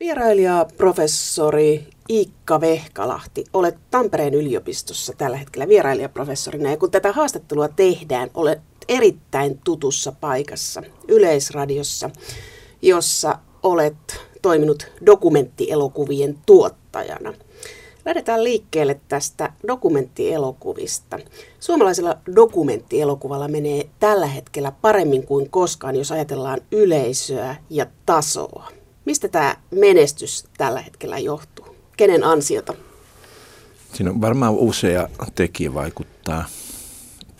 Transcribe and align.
Vierailija 0.00 0.66
professori 0.76 1.86
Iikka 2.10 2.60
Vehkalahti, 2.60 3.44
olet 3.52 3.76
Tampereen 3.90 4.34
yliopistossa 4.34 5.12
tällä 5.18 5.36
hetkellä 5.36 5.68
vierailijaprofessorina 5.68 6.70
ja 6.70 6.76
kun 6.76 6.90
tätä 6.90 7.12
haastattelua 7.12 7.68
tehdään, 7.68 8.30
olet 8.34 8.60
erittäin 8.88 9.60
tutussa 9.64 10.12
paikassa 10.12 10.82
Yleisradiossa, 11.08 12.10
jossa 12.82 13.38
olet 13.62 13.96
toiminut 14.42 14.86
dokumenttielokuvien 15.06 16.38
tuottajana. 16.46 17.34
Lähdetään 18.04 18.44
liikkeelle 18.44 19.00
tästä 19.08 19.52
dokumenttielokuvista. 19.68 21.18
Suomalaisella 21.60 22.18
dokumenttielokuvalla 22.36 23.48
menee 23.48 23.88
tällä 23.98 24.26
hetkellä 24.26 24.72
paremmin 24.72 25.26
kuin 25.26 25.50
koskaan, 25.50 25.96
jos 25.96 26.12
ajatellaan 26.12 26.60
yleisöä 26.72 27.56
ja 27.70 27.86
tasoa. 28.06 28.79
Mistä 29.04 29.28
tämä 29.28 29.56
menestys 29.70 30.44
tällä 30.58 30.80
hetkellä 30.80 31.18
johtuu? 31.18 31.76
Kenen 31.96 32.24
ansiota? 32.24 32.74
Siinä 33.94 34.10
on 34.10 34.20
varmaan 34.20 34.54
usea 34.54 35.08
tekijä 35.34 35.74
vaikuttaa. 35.74 36.44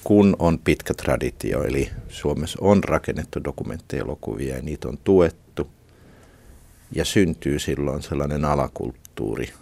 Kun 0.05 0.37
on 0.39 0.59
pitkä 0.59 0.95
traditio, 0.95 1.63
eli 1.63 1.91
Suomessa 2.09 2.59
on 2.61 2.85
rakennettu 2.85 3.45
dokumenttielokuvia 3.45 4.57
ja 4.57 4.63
niitä 4.63 4.89
on 4.89 4.99
tuettu, 5.05 5.71
ja 6.93 7.05
syntyy 7.05 7.59
silloin 7.59 8.03
sellainen 8.03 8.45
alakulttuuri 8.45 9.53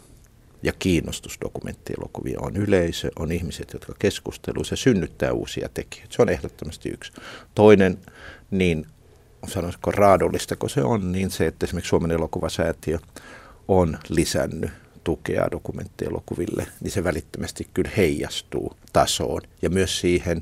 ja 0.62 0.73
kiinnostus 0.78 1.39
dokumenttielokuvia. 1.41 2.39
On 2.41 2.56
yleisö, 2.56 3.11
on 3.19 3.33
ihmiset, 3.33 3.73
jotka 3.73 3.95
keskusteluvat, 3.98 4.67
se 4.67 4.77
synnyttää 4.77 5.33
uusia 5.33 5.69
tekijöitä. 5.75 6.15
Se 6.17 6.23
on 6.23 6.28
ehdottomasti 6.28 6.89
yksi. 6.89 7.12
Toinen, 7.55 7.98
niin 8.51 8.87
sanoisiko 9.47 9.91
raadollista 9.91 10.56
kun 10.56 10.70
se 10.70 10.83
on, 10.83 11.12
niin 11.12 11.30
se, 11.30 11.47
että 11.47 11.66
esimerkiksi 11.66 11.88
Suomen 11.88 12.10
elokuvasäätiö 12.10 12.98
on 13.69 13.98
lisännyt 14.09 14.70
tukea 15.05 15.51
dokumenttielokuville, 15.51 16.67
niin 16.81 16.91
se 16.91 17.05
välittömästi 17.05 17.69
kyllä 17.75 17.91
heijastuu 17.97 18.72
tasoon 18.92 19.42
ja 19.62 19.70
myös 19.70 20.00
siihen 20.00 20.41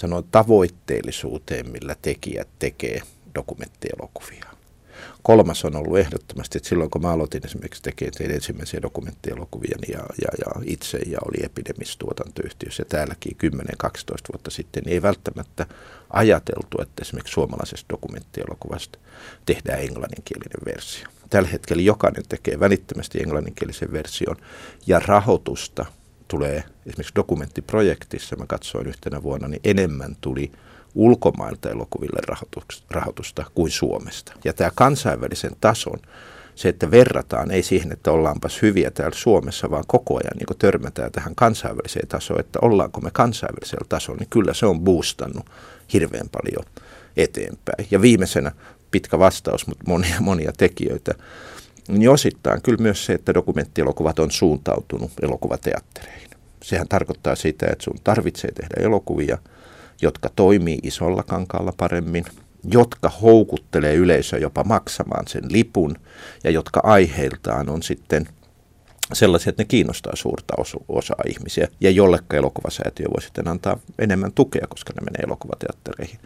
sanon, 0.00 0.24
tavoitteellisuuteen, 0.30 1.70
millä 1.70 1.96
tekijät 2.02 2.48
tekee 2.58 3.02
dokumenttielokuvia. 3.34 4.53
Kolmas 5.22 5.64
on 5.64 5.76
ollut 5.76 5.98
ehdottomasti, 5.98 6.58
että 6.58 6.68
silloin 6.68 6.90
kun 6.90 7.02
mä 7.02 7.10
aloitin 7.10 7.46
esimerkiksi 7.46 7.82
tekemään 7.82 8.30
ensimmäisiä 8.30 8.82
dokumenttielokuvia 8.82 9.78
ja, 9.88 9.98
ja, 9.98 10.28
ja 10.38 10.62
itse 10.64 10.98
ja 11.06 11.18
oli 11.26 11.44
epidemistuotantoyhtiössä 11.44 12.84
täälläkin 12.88 13.36
10-12 13.44 13.86
vuotta 14.32 14.50
sitten, 14.50 14.82
niin 14.82 14.92
ei 14.92 15.02
välttämättä 15.02 15.66
ajateltu, 16.10 16.82
että 16.82 17.02
esimerkiksi 17.02 17.32
suomalaisesta 17.32 17.88
dokumenttielokuvasta 17.88 18.98
tehdään 19.46 19.80
englanninkielinen 19.80 20.64
versio. 20.64 21.08
Tällä 21.30 21.48
hetkellä 21.48 21.82
jokainen 21.82 22.24
tekee 22.28 22.60
välittömästi 22.60 23.18
englanninkielisen 23.22 23.92
version 23.92 24.36
ja 24.86 25.00
rahoitusta 25.06 25.86
tulee 26.28 26.64
esimerkiksi 26.86 27.14
dokumenttiprojektissa, 27.16 28.36
mä 28.36 28.46
katsoin 28.46 28.86
yhtenä 28.86 29.22
vuonna, 29.22 29.48
niin 29.48 29.60
enemmän 29.64 30.16
tuli 30.20 30.52
ulkomailta 30.94 31.70
elokuville 31.70 32.20
rahoitusta 32.90 33.44
kuin 33.54 33.70
Suomesta. 33.70 34.32
Ja 34.44 34.52
tämä 34.52 34.70
kansainvälisen 34.74 35.52
tason, 35.60 35.98
se, 36.54 36.68
että 36.68 36.90
verrataan, 36.90 37.50
ei 37.50 37.62
siihen, 37.62 37.92
että 37.92 38.10
ollaanpas 38.10 38.62
hyviä 38.62 38.90
täällä 38.90 39.16
Suomessa, 39.16 39.70
vaan 39.70 39.84
koko 39.86 40.14
ajan 40.16 40.36
niin 40.38 40.58
törmätään 40.58 41.12
tähän 41.12 41.34
kansainväliseen 41.34 42.08
tasoon, 42.08 42.40
että 42.40 42.58
ollaanko 42.62 43.00
me 43.00 43.10
kansainvälisellä 43.10 43.86
tasolla, 43.88 44.18
niin 44.18 44.30
kyllä 44.30 44.54
se 44.54 44.66
on 44.66 44.80
boostannut 44.80 45.46
hirveän 45.92 46.28
paljon 46.28 46.64
eteenpäin. 47.16 47.86
Ja 47.90 48.02
viimeisenä 48.02 48.52
pitkä 48.90 49.18
vastaus, 49.18 49.66
mutta 49.66 49.84
monia, 49.88 50.20
monia 50.20 50.52
tekijöitä, 50.56 51.14
niin 51.88 52.10
osittain 52.10 52.62
kyllä 52.62 52.82
myös 52.82 53.06
se, 53.06 53.12
että 53.12 53.34
dokumenttielokuvat 53.34 54.18
on 54.18 54.30
suuntautunut 54.30 55.12
elokuvateattereihin. 55.22 56.30
Sehän 56.62 56.88
tarkoittaa 56.88 57.34
sitä, 57.34 57.66
että 57.72 57.84
sun 57.84 57.98
tarvitsee 58.04 58.52
tehdä 58.52 58.74
elokuvia– 58.78 59.38
jotka 60.02 60.28
toimii 60.36 60.78
isolla 60.82 61.22
kankaalla 61.22 61.72
paremmin, 61.76 62.24
jotka 62.70 63.08
houkuttelee 63.08 63.94
yleisöä 63.94 64.38
jopa 64.38 64.64
maksamaan 64.64 65.28
sen 65.28 65.42
lipun 65.50 65.96
ja 66.44 66.50
jotka 66.50 66.80
aiheiltaan 66.84 67.68
on 67.68 67.82
sitten 67.82 68.28
sellaisia, 69.12 69.50
että 69.50 69.62
ne 69.62 69.66
kiinnostaa 69.66 70.16
suurta 70.16 70.54
osu- 70.58 70.84
osaa 70.88 71.22
ihmisiä 71.28 71.68
ja 71.80 71.90
jollekka 71.90 72.36
elokuvasäätiö 72.36 73.06
voi 73.14 73.22
sitten 73.22 73.48
antaa 73.48 73.78
enemmän 73.98 74.32
tukea, 74.32 74.66
koska 74.68 74.92
ne 74.92 75.04
menee 75.04 75.22
elokuvateattereihin. 75.26 76.18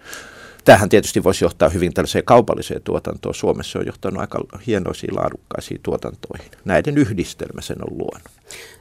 Tähän 0.68 0.88
tietysti 0.88 1.24
voisi 1.24 1.44
johtaa 1.44 1.68
hyvin 1.68 1.94
tällaiseen 1.94 2.24
kaupalliseen 2.24 2.82
tuotantoon. 2.82 3.34
Suomessa 3.34 3.78
on 3.78 3.86
johtanut 3.86 4.20
aika 4.20 4.38
hienoisiin 4.66 5.16
laadukkaisiin 5.16 5.80
tuotantoihin. 5.82 6.50
Näiden 6.64 6.98
yhdistelmä 6.98 7.60
sen 7.60 7.76
on 7.90 7.98
luonut. 7.98 8.28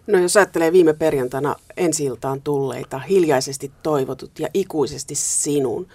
No 0.08 0.20
jos 0.20 0.38
ajattelee 0.38 0.72
viime 0.72 0.94
perjantaina 0.94 1.56
ensi 1.78 2.04
tulleita, 2.44 3.00
hiljaisesti 3.00 3.72
toivotut 3.84 4.40
ja 4.40 4.48
ikuisesti 4.54 5.16
sinun. 5.16 5.88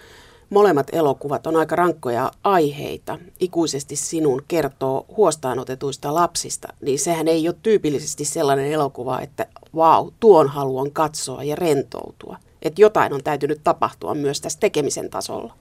Molemmat 0.51 0.87
elokuvat 0.93 1.47
on 1.47 1.57
aika 1.57 1.77
rankkoja 1.77 2.31
aiheita. 2.45 3.19
Ikuisesti 3.41 3.97
sinun 3.97 4.43
kertoo 4.49 5.07
huostaanotetuista 5.17 6.15
lapsista, 6.15 6.69
niin 6.81 6.99
sehän 6.99 7.29
ei 7.29 7.49
ole 7.49 7.57
tyypillisesti 7.63 8.25
sellainen 8.25 8.73
elokuva, 8.73 9.21
että 9.21 9.47
vau, 9.75 10.11
tuon 10.21 10.49
haluan 10.49 10.91
katsoa 10.91 11.45
ja 11.45 11.57
rentoutua. 11.57 12.37
Että 12.63 12.83
jotain 12.83 13.13
on 13.13 13.23
täytynyt 13.25 13.61
tapahtua 13.65 14.15
myös 14.15 14.41
tässä 14.41 14.61
tekemisen 14.61 15.11
tasolla 15.11 15.55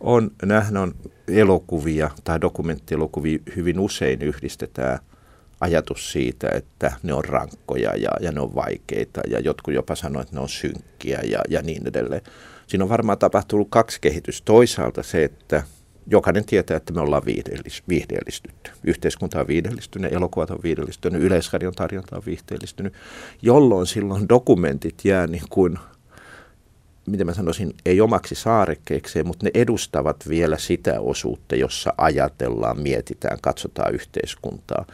on, 0.00 0.30
on 0.82 0.94
elokuvia 1.28 2.10
tai 2.24 2.40
dokumenttielokuvia 2.40 3.38
hyvin 3.56 3.80
usein 3.80 4.22
yhdistetään 4.22 4.98
ajatus 5.60 6.12
siitä, 6.12 6.48
että 6.48 6.92
ne 7.02 7.14
on 7.14 7.24
rankkoja 7.24 7.96
ja, 7.96 8.10
ja 8.20 8.32
ne 8.32 8.40
on 8.40 8.54
vaikeita 8.54 9.20
ja 9.28 9.40
jotkut 9.40 9.74
jopa 9.74 9.94
sanoo, 9.94 10.22
että 10.22 10.34
ne 10.34 10.40
on 10.40 10.48
synkkiä 10.48 11.20
ja, 11.24 11.40
ja 11.48 11.62
niin 11.62 11.86
edelleen. 11.86 12.22
Siinä 12.66 12.84
on 12.84 12.90
varmaan 12.90 13.18
tapahtunut 13.18 13.66
kaksi 13.70 14.00
kehitystä. 14.00 14.44
Toisaalta 14.44 15.02
se, 15.02 15.24
että 15.24 15.62
jokainen 16.06 16.44
tietää, 16.44 16.76
että 16.76 16.92
me 16.92 17.00
ollaan 17.00 17.22
viihdeellistytty. 17.88 18.70
Yhteiskunta 18.84 19.40
on 19.40 19.46
viihdeellistynyt, 19.46 20.12
elokuvat 20.12 20.50
on 20.50 20.58
viihdeellistynyt, 20.62 21.22
yleisradion 21.22 21.74
tarjonta 21.74 22.16
on 22.16 22.22
viihdeellistynyt, 22.26 22.94
jolloin 23.42 23.86
silloin 23.86 24.28
dokumentit 24.28 25.04
jää 25.04 25.26
niin 25.26 25.42
kuin 25.50 25.78
miten 27.06 27.26
mä 27.26 27.34
sanoisin, 27.34 27.74
ei 27.86 28.00
omaksi 28.00 28.34
saarekkeekseen, 28.34 29.26
mutta 29.26 29.46
ne 29.46 29.50
edustavat 29.54 30.16
vielä 30.28 30.58
sitä 30.58 31.00
osuutta, 31.00 31.56
jossa 31.56 31.92
ajatellaan, 31.98 32.80
mietitään, 32.80 33.38
katsotaan 33.42 33.94
yhteiskuntaa. 33.94 34.84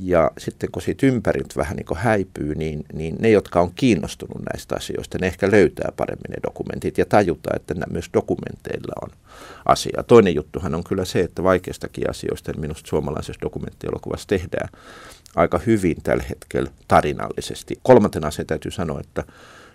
Ja 0.00 0.30
sitten 0.38 0.70
kun 0.72 0.82
siitä 0.82 1.06
ympäriltä 1.06 1.54
vähän 1.56 1.76
niin 1.76 1.96
häipyy, 1.96 2.54
niin, 2.54 2.84
niin 2.92 3.16
ne, 3.18 3.30
jotka 3.30 3.60
on 3.60 3.72
kiinnostunut 3.74 4.42
näistä 4.52 4.76
asioista, 4.76 5.18
ne 5.20 5.26
ehkä 5.26 5.50
löytää 5.50 5.92
paremmin 5.96 6.30
ne 6.30 6.36
dokumentit 6.42 6.98
ja 6.98 7.06
tajutaan, 7.06 7.56
että 7.56 7.74
nämä 7.74 7.92
myös 7.92 8.10
dokumenteilla 8.14 8.92
on 9.02 9.08
asia. 9.66 10.02
Toinen 10.06 10.34
juttuhan 10.34 10.74
on 10.74 10.84
kyllä 10.84 11.04
se, 11.04 11.20
että 11.20 11.42
vaikeistakin 11.42 12.10
asioista 12.10 12.52
niin 12.52 12.60
minusta 12.60 12.88
suomalaisessa 12.88 13.40
dokumenttielokuvassa 13.42 14.28
tehdään 14.28 14.68
aika 15.36 15.58
hyvin 15.58 15.96
tällä 16.02 16.24
hetkellä 16.28 16.70
tarinallisesti. 16.88 17.78
Kolmantena 17.82 18.28
asia 18.28 18.44
täytyy 18.44 18.70
sanoa, 18.70 19.00
että 19.00 19.24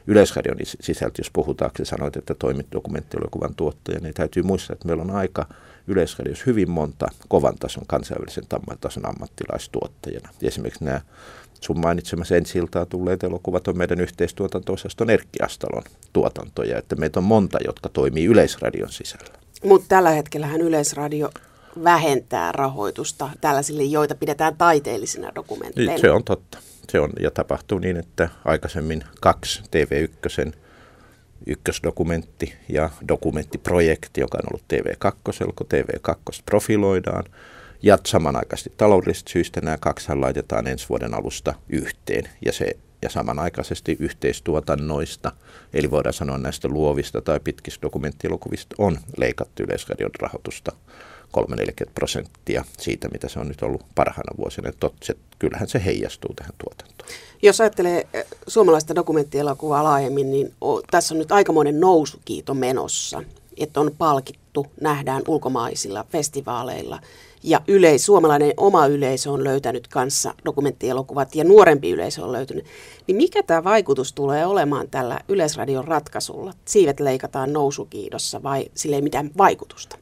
Yleisradion 0.08 0.58
sisältö, 0.64 1.20
jos 1.20 1.30
puhutaan, 1.34 1.72
kun 1.78 1.86
sanoit, 1.86 2.16
että 2.16 2.34
toimit 2.34 2.68
dokumenttielokuvan 2.72 3.56
tuottaja, 3.56 4.00
niin 4.00 4.14
täytyy 4.14 4.44
muistaa, 4.44 4.74
että 4.74 4.88
meillä 4.88 5.04
on 5.04 5.12
aika 5.12 5.46
Yleisradiossa 5.88 6.44
hyvin 6.46 6.72
monta 6.72 7.08
kovan 7.28 7.56
tason, 7.60 7.84
kansainvälisen 7.88 8.44
tason 8.82 9.06
ammattilaistuottajana. 9.06 10.30
Esimerkiksi 10.42 10.84
nämä 10.84 11.02
sun 11.62 11.80
mainitsemassa 11.80 12.36
ensi 12.36 12.60
tulleet 12.90 13.24
elokuvat 13.24 13.68
on 13.68 13.78
meidän 13.78 14.00
yhteistuotanto-osaston 14.00 15.10
Erkki 15.10 15.44
Astalon 15.44 15.84
tuotantoja, 16.14 16.78
että 16.78 16.96
meitä 16.96 17.20
on 17.20 17.24
monta, 17.24 17.58
jotka 17.66 17.90
toimii 17.90 18.26
Yleisradion 18.26 18.92
sisällä. 18.92 19.34
Mutta 19.64 19.88
tällä 19.88 20.10
hetkellähän 20.10 20.62
Yleisradio 20.62 21.30
vähentää 21.84 22.52
rahoitusta 22.52 23.30
tällaisille, 23.42 23.84
joita 23.84 24.16
pidetään 24.16 24.58
taiteellisina 24.58 25.32
dokumentteina. 25.36 25.98
Se 25.98 26.12
on 26.12 26.24
totta 26.24 26.58
se 26.90 27.00
on 27.00 27.10
ja 27.20 27.32
tapahtuu 27.32 27.80
niin, 27.80 27.98
että 27.98 28.30
aikaisemmin 28.46 29.04
kaksi 29.22 29.62
TV1 29.64 30.54
ykkösdokumentti 31.46 32.54
ja 32.70 32.90
dokumenttiprojekti, 33.08 34.22
joka 34.22 34.38
on 34.38 34.50
ollut 34.50 34.66
TV2, 34.74 35.16
kun 35.56 35.68
TV2 35.74 36.42
profiloidaan. 36.46 37.24
Ja 37.82 37.98
samanaikaisesti 38.06 38.74
taloudellisista 38.78 39.32
syistä 39.32 39.62
nämä 39.62 39.78
kaksi 39.78 40.16
laitetaan 40.16 40.68
ensi 40.68 40.90
vuoden 40.90 41.14
alusta 41.14 41.54
yhteen 41.70 42.30
ja, 42.46 42.54
se, 42.54 42.72
ja 43.02 43.10
samanaikaisesti 43.10 43.98
yhteistuotannoista, 44.00 45.32
eli 45.74 45.92
voidaan 45.92 46.14
sanoa 46.14 46.38
näistä 46.38 46.68
luovista 46.68 47.22
tai 47.22 47.40
pitkistä 47.40 47.82
dokumenttielokuvista 47.82 48.76
on 48.78 48.98
leikattu 49.18 49.64
Yleisradion 49.64 50.12
rahoitusta 50.22 50.72
3-40 51.38 51.92
prosenttia 51.96 52.66
siitä, 52.78 53.08
mitä 53.08 53.30
se 53.30 53.40
on 53.40 53.48
nyt 53.48 53.62
ollut 53.62 53.86
parhaana 53.96 54.38
vuosina. 54.38 54.72
Tot, 54.80 54.94
se, 55.04 55.16
kyllähän 55.40 55.68
se 55.68 55.82
heijastuu 55.86 56.34
tähän 56.34 56.54
tuotantoon. 56.58 57.10
Jos 57.42 57.62
ajattelee 57.62 58.08
eh, 58.14 58.26
suomalaista 58.48 58.96
dokumenttielokuvaa 58.96 59.84
laajemmin, 59.84 60.32
niin 60.32 60.54
o, 60.62 60.82
tässä 60.82 61.14
on 61.14 61.20
nyt 61.20 61.32
aikamoinen 61.32 61.80
nousukiito 61.80 62.54
menossa, 62.54 63.24
että 63.58 63.80
on 63.80 63.92
palkittu, 63.98 64.68
nähdään 64.82 65.24
ulkomaisilla 65.28 66.06
festivaaleilla 66.10 67.00
ja 67.44 67.62
yleis, 67.68 68.06
suomalainen 68.06 68.54
oma 68.58 68.86
yleisö 68.88 69.32
on 69.32 69.44
löytänyt 69.44 69.88
kanssa 69.88 70.34
dokumenttielokuvat 70.46 71.36
ja 71.36 71.44
nuorempi 71.44 71.92
yleisö 71.92 72.24
on 72.24 72.32
löytynyt. 72.32 72.66
Niin 73.08 73.16
mikä 73.16 73.44
tämä 73.44 73.64
vaikutus 73.64 74.14
tulee 74.14 74.46
olemaan 74.46 74.90
tällä 74.90 75.20
Yleisradion 75.28 75.86
ratkaisulla? 75.86 76.54
Siivet 76.66 77.00
leikataan 77.00 77.54
nousukiidossa 77.54 78.44
vai 78.44 78.66
sille 78.74 78.96
ei 78.96 79.02
mitään 79.02 79.32
vaikutusta? 79.38 79.98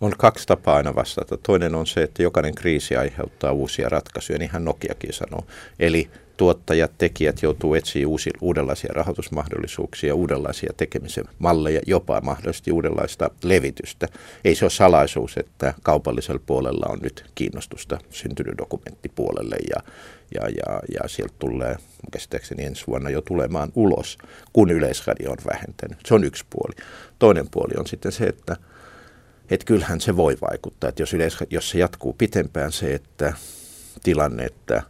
On 0.00 0.12
kaksi 0.18 0.46
tapaa 0.46 0.76
aina 0.76 0.94
vastata. 0.94 1.36
Toinen 1.36 1.74
on 1.74 1.86
se, 1.86 2.02
että 2.02 2.22
jokainen 2.22 2.54
kriisi 2.54 2.96
aiheuttaa 2.96 3.52
uusia 3.52 3.88
ratkaisuja, 3.88 4.38
niin 4.38 4.50
hän 4.50 4.64
Nokiakin 4.64 5.12
sanoo. 5.12 5.46
Eli 5.78 6.10
tuottajat, 6.36 6.92
tekijät 6.98 7.42
joutuu 7.42 7.74
etsiä 7.74 8.08
uusi, 8.08 8.30
uudenlaisia 8.40 8.92
rahoitusmahdollisuuksia, 8.92 10.14
uudenlaisia 10.14 10.72
tekemisen 10.76 11.24
malleja, 11.38 11.80
jopa 11.86 12.20
mahdollisesti 12.20 12.72
uudenlaista 12.72 13.30
levitystä. 13.42 14.08
Ei 14.44 14.54
se 14.54 14.64
ole 14.64 14.70
salaisuus, 14.70 15.36
että 15.36 15.74
kaupallisella 15.82 16.42
puolella 16.46 16.86
on 16.88 16.98
nyt 17.02 17.24
kiinnostusta 17.34 17.98
syntynyt 18.10 18.58
dokumenttipuolelle 18.58 19.56
ja, 19.70 19.82
ja, 20.34 20.48
ja, 20.48 20.80
ja 20.94 21.08
sieltä 21.08 21.34
tulee 21.38 21.76
käsittääkseni 22.12 22.64
ensi 22.64 22.86
vuonna 22.86 23.10
jo 23.10 23.20
tulemaan 23.20 23.72
ulos, 23.74 24.18
kun 24.52 24.70
Yleisradio 24.70 25.30
on 25.30 25.38
vähentänyt. 25.52 25.98
Se 26.06 26.14
on 26.14 26.24
yksi 26.24 26.44
puoli. 26.50 26.74
Toinen 27.18 27.50
puoli 27.50 27.74
on 27.78 27.86
sitten 27.86 28.12
se, 28.12 28.24
että 28.24 28.56
että 29.50 29.66
kyllähän 29.66 30.00
se 30.00 30.16
voi 30.16 30.36
vaikuttaa, 30.50 30.88
että 30.88 31.02
jos, 31.02 31.14
yleis, 31.14 31.36
jos 31.50 31.70
se 31.70 31.78
jatkuu 31.78 32.14
pitempään 32.18 32.72
se, 32.72 32.94
että 32.94 33.32
tilanne, 34.02 34.44
että 34.44 34.82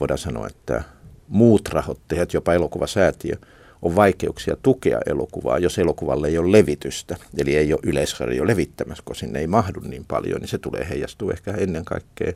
voidaan 0.00 0.18
sanoa, 0.18 0.46
että 0.46 0.82
muut 1.28 1.68
rahoittajat, 1.68 2.34
jopa 2.34 2.54
elokuvasäätiö, 2.54 3.36
on 3.82 3.96
vaikeuksia 3.96 4.56
tukea 4.62 5.00
elokuvaa, 5.06 5.58
jos 5.58 5.78
elokuvalle 5.78 6.28
ei 6.28 6.38
ole 6.38 6.52
levitystä, 6.52 7.16
eli 7.38 7.56
ei 7.56 7.72
ole 7.72 7.80
yleisradio 7.82 8.46
levittämässä, 8.46 9.02
kun 9.06 9.16
sinne 9.16 9.38
ei 9.38 9.46
mahdu 9.46 9.80
niin 9.80 10.04
paljon, 10.08 10.40
niin 10.40 10.48
se 10.48 10.58
tulee 10.58 10.88
heijastua 10.88 11.32
ehkä 11.32 11.50
ennen 11.50 11.84
kaikkea, 11.84 12.32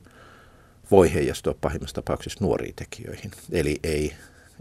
voi 0.91 1.15
heijastua 1.15 1.55
pahimmassa 1.61 1.95
tapauksessa 1.95 2.45
nuoriin 2.45 2.75
tekijöihin. 2.77 3.31
Eli 3.53 3.79
ei 3.83 4.13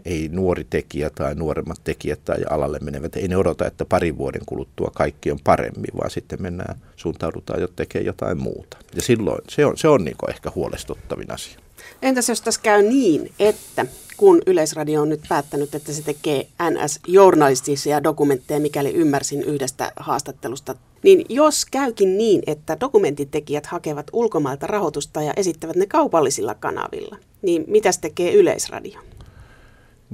ei 0.04 0.28
nuori 0.32 0.66
tekijä 0.70 1.10
tai 1.10 1.34
nuoremmat 1.34 1.80
tekijät 1.84 2.24
tai 2.24 2.38
alalle 2.50 2.78
menevät, 2.78 3.16
ei 3.16 3.28
ne 3.28 3.36
odota, 3.36 3.66
että 3.66 3.84
parin 3.84 4.18
vuoden 4.18 4.42
kuluttua 4.46 4.90
kaikki 4.94 5.30
on 5.30 5.38
paremmin, 5.44 5.90
vaan 5.96 6.10
sitten 6.10 6.42
mennään, 6.42 6.78
suuntaudutaan 6.96 7.60
jo 7.60 7.68
tekemään 7.68 8.06
jotain 8.06 8.42
muuta. 8.42 8.76
Ja 8.94 9.02
silloin 9.02 9.40
se 9.48 9.66
on, 9.66 9.78
se 9.78 9.88
on 9.88 10.04
niin 10.04 10.16
ehkä 10.28 10.52
huolestuttavin 10.54 11.30
asia. 11.30 11.58
Entäs 12.02 12.28
jos 12.28 12.40
tässä 12.40 12.60
käy 12.62 12.82
niin, 12.82 13.32
että 13.38 13.86
kun 14.16 14.42
Yleisradio 14.46 15.02
on 15.02 15.08
nyt 15.08 15.20
päättänyt, 15.28 15.74
että 15.74 15.92
se 15.92 16.02
tekee 16.02 16.46
NS-journalistisia 16.70 18.04
dokumentteja, 18.04 18.60
mikäli 18.60 18.92
ymmärsin 18.92 19.42
yhdestä 19.42 19.92
haastattelusta, 19.96 20.74
niin 21.02 21.24
jos 21.28 21.64
käykin 21.64 22.18
niin, 22.18 22.42
että 22.46 22.76
dokumentintekijät 22.80 23.66
hakevat 23.66 24.06
ulkomailta 24.12 24.66
rahoitusta 24.66 25.22
ja 25.22 25.32
esittävät 25.36 25.76
ne 25.76 25.86
kaupallisilla 25.86 26.54
kanavilla, 26.54 27.16
niin 27.42 27.64
mitä 27.66 27.90
tekee 28.00 28.34
Yleisradio? 28.34 29.00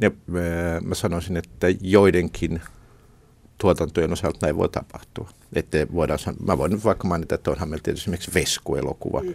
Ne, 0.01 0.13
mä 0.85 0.95
sanoisin, 0.95 1.37
että 1.37 1.67
joidenkin 1.81 2.61
tuotantojen 3.59 4.13
osalta 4.13 4.39
näin 4.43 4.57
voi 4.57 4.69
tapahtua. 4.69 5.29
Että 5.53 5.79
voidaan, 5.95 6.19
mä 6.47 6.59
voin 6.59 6.73
nyt 6.73 6.85
vaikka 6.85 7.09
mainita, 7.09 7.35
että 7.35 7.51
onhan 7.51 7.69
meillä 7.69 7.83
tietysti 7.83 8.05
esimerkiksi 8.05 8.35
Vesku-elokuva, 8.35 9.21
mm. 9.21 9.35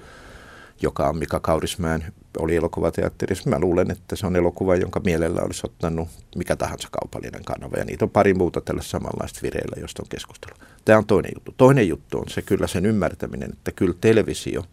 joka 0.81 1.09
on 1.09 1.17
Mika 1.17 1.39
Kaurismäen, 1.39 2.13
oli 2.37 2.55
elokuvateatterissa. 2.55 3.49
Mä 3.49 3.59
luulen, 3.59 3.91
että 3.91 4.15
se 4.15 4.27
on 4.27 4.35
elokuva, 4.35 4.75
jonka 4.75 4.99
mielellä 4.99 5.41
olisi 5.41 5.61
ottanut 5.63 6.09
mikä 6.35 6.55
tahansa 6.55 6.87
kaupallinen 6.91 7.43
kanava. 7.43 7.77
Ja 7.77 7.85
niitä 7.85 8.05
on 8.05 8.11
pari 8.11 8.33
muuta 8.33 8.61
tällä 8.61 8.81
samanlaista 8.81 9.39
vireillä, 9.43 9.81
josta 9.81 10.03
on 10.03 10.09
keskustelu. 10.09 10.55
Tämä 10.85 10.97
on 10.97 11.05
toinen 11.05 11.31
juttu. 11.35 11.53
Toinen 11.57 11.87
juttu 11.87 12.19
on 12.19 12.29
se 12.29 12.41
kyllä 12.41 12.67
sen 12.67 12.85
ymmärtäminen, 12.85 13.49
että 13.53 13.71
kyllä 13.71 13.95
televisio 14.01 14.63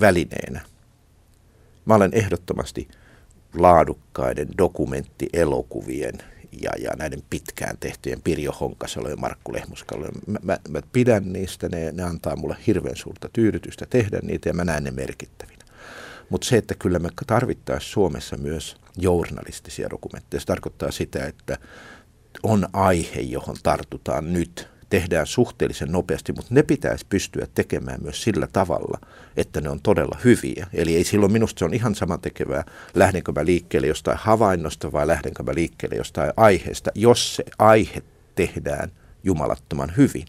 välineenä. 0.00 0.60
Mä 1.84 1.94
olen 1.94 2.10
ehdottomasti– 2.14 2.88
laadukkaiden 3.58 4.48
dokumenttielokuvien 4.58 6.14
ja, 6.62 6.70
ja 6.78 6.90
näiden 6.98 7.22
pitkään 7.30 7.76
tehtyjen 7.80 8.22
Pirjo 8.22 8.52
Honkasalo 8.52 9.08
ja 9.08 9.16
Markku 9.16 9.52
Lehmuskalo. 9.52 10.06
Mä, 10.26 10.38
mä, 10.42 10.58
mä 10.68 10.80
pidän 10.92 11.32
niistä, 11.32 11.68
ne, 11.68 11.92
ne 11.92 12.02
antaa 12.02 12.36
mulle 12.36 12.56
hirveän 12.66 12.96
suurta 12.96 13.28
tyydytystä 13.32 13.86
tehdä 13.90 14.18
niitä 14.22 14.48
ja 14.48 14.54
mä 14.54 14.64
näen 14.64 14.84
ne 14.84 14.90
merkittävinä. 14.90 15.64
Mutta 16.30 16.46
se, 16.46 16.56
että 16.56 16.74
kyllä 16.74 16.98
me 16.98 17.08
tarvittaisiin 17.26 17.92
Suomessa 17.92 18.36
myös 18.36 18.76
journalistisia 18.96 19.90
dokumentteja, 19.90 20.40
se 20.40 20.46
tarkoittaa 20.46 20.90
sitä, 20.90 21.26
että 21.26 21.58
on 22.42 22.68
aihe, 22.72 23.20
johon 23.20 23.56
tartutaan 23.62 24.32
nyt 24.32 24.68
tehdään 24.92 25.26
suhteellisen 25.26 25.92
nopeasti, 25.92 26.32
mutta 26.32 26.54
ne 26.54 26.62
pitäisi 26.62 27.06
pystyä 27.08 27.46
tekemään 27.54 28.02
myös 28.02 28.22
sillä 28.22 28.48
tavalla, 28.52 28.98
että 29.36 29.60
ne 29.60 29.68
on 29.68 29.80
todella 29.82 30.18
hyviä. 30.24 30.66
Eli 30.74 30.96
ei 30.96 31.04
silloin 31.04 31.32
minusta 31.32 31.58
se 31.58 31.64
on 31.64 31.74
ihan 31.74 31.94
sama 31.94 32.18
tekevää, 32.18 32.64
lähdenkö 32.94 33.32
mä 33.32 33.44
liikkeelle 33.44 33.86
jostain 33.86 34.18
havainnosta 34.20 34.92
vai 34.92 35.06
lähdenkö 35.06 35.42
mä 35.42 35.54
liikkeelle 35.54 35.96
jostain 35.96 36.32
aiheesta, 36.36 36.90
jos 36.94 37.36
se 37.36 37.44
aihe 37.58 38.02
tehdään 38.34 38.92
jumalattoman 39.24 39.92
hyvin. 39.96 40.26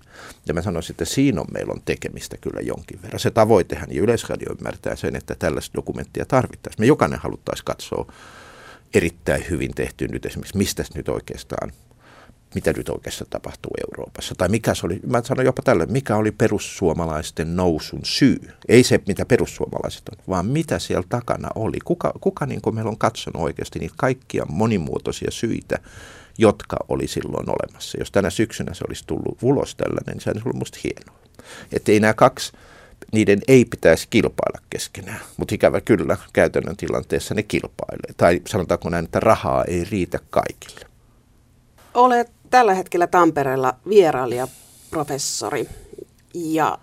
Ja 0.47 0.53
mä 0.53 0.61
sanoisin, 0.61 0.93
että 0.93 1.05
siinä 1.05 1.41
on 1.41 1.47
meillä 1.53 1.73
on 1.73 1.81
tekemistä 1.85 2.37
kyllä 2.37 2.61
jonkin 2.61 3.01
verran. 3.01 3.19
Se 3.19 3.31
tavoitehan, 3.31 3.87
ja 3.91 4.01
Yleisradio 4.01 4.55
ymmärtää 4.59 4.95
sen, 4.95 5.15
että 5.15 5.35
tällaista 5.35 5.75
dokumenttia 5.75 6.25
tarvittaisiin. 6.25 6.81
Me 6.81 6.85
jokainen 6.85 7.19
haluttaisiin 7.19 7.65
katsoa 7.65 8.13
erittäin 8.93 9.45
hyvin 9.49 9.71
tehty 9.75 10.07
nyt 10.07 10.25
esimerkiksi, 10.25 10.57
mistä 10.57 10.83
nyt 10.95 11.09
oikeastaan 11.09 11.71
mitä 12.55 12.73
nyt 12.73 12.89
oikeastaan 12.89 13.29
tapahtuu 13.29 13.71
Euroopassa. 13.87 14.35
Tai 14.37 14.49
mikä 14.49 14.75
se 14.75 14.85
oli, 14.85 14.99
mä 15.07 15.21
sanon 15.23 15.45
jopa 15.45 15.61
tällä, 15.61 15.85
mikä 15.85 16.15
oli 16.15 16.31
perussuomalaisten 16.31 17.55
nousun 17.55 17.99
syy. 18.03 18.39
Ei 18.67 18.83
se, 18.83 18.99
mitä 19.07 19.25
perussuomalaiset 19.25 20.09
on, 20.09 20.17
vaan 20.29 20.45
mitä 20.45 20.79
siellä 20.79 21.07
takana 21.09 21.49
oli. 21.55 21.77
Kuka, 21.85 22.13
kuka 22.21 22.45
niin 22.45 22.61
kuin 22.61 22.75
meillä 22.75 22.89
on 22.89 22.97
katsonut 22.97 23.41
oikeasti 23.41 23.79
niitä 23.79 23.95
kaikkia 23.97 24.45
monimuotoisia 24.49 25.31
syitä, 25.31 25.79
jotka 26.37 26.77
oli 26.89 27.07
silloin 27.07 27.49
olemassa. 27.49 27.97
Jos 27.99 28.11
tänä 28.11 28.29
syksynä 28.29 28.73
se 28.73 28.83
olisi 28.87 29.03
tullut 29.07 29.37
ulos 29.41 29.75
tällainen, 29.75 30.13
niin 30.13 30.21
se 30.21 30.29
olisi 30.29 30.45
ollut 30.45 30.59
musta 30.59 30.79
hienoa. 30.83 31.19
Että 31.71 31.91
ei 31.91 31.99
nämä 31.99 32.13
kaksi 32.13 32.51
niiden 33.13 33.39
ei 33.47 33.65
pitäisi 33.65 34.07
kilpailla 34.09 34.59
keskenään, 34.69 35.19
mutta 35.37 35.55
ikävä 35.55 35.81
kyllä 35.81 36.17
käytännön 36.33 36.77
tilanteessa 36.77 37.33
ne 37.33 37.43
kilpailee. 37.43 38.13
Tai 38.17 38.41
sanotaanko 38.47 38.89
näin, 38.89 39.05
että 39.05 39.19
rahaa 39.19 39.63
ei 39.63 39.83
riitä 39.83 40.19
kaikille. 40.29 40.85
Olet 41.93 42.31
tällä 42.53 42.73
hetkellä 42.73 43.07
Tampereella 43.07 43.75
vierailijaprofessori 43.89 45.65
ja 46.33 46.77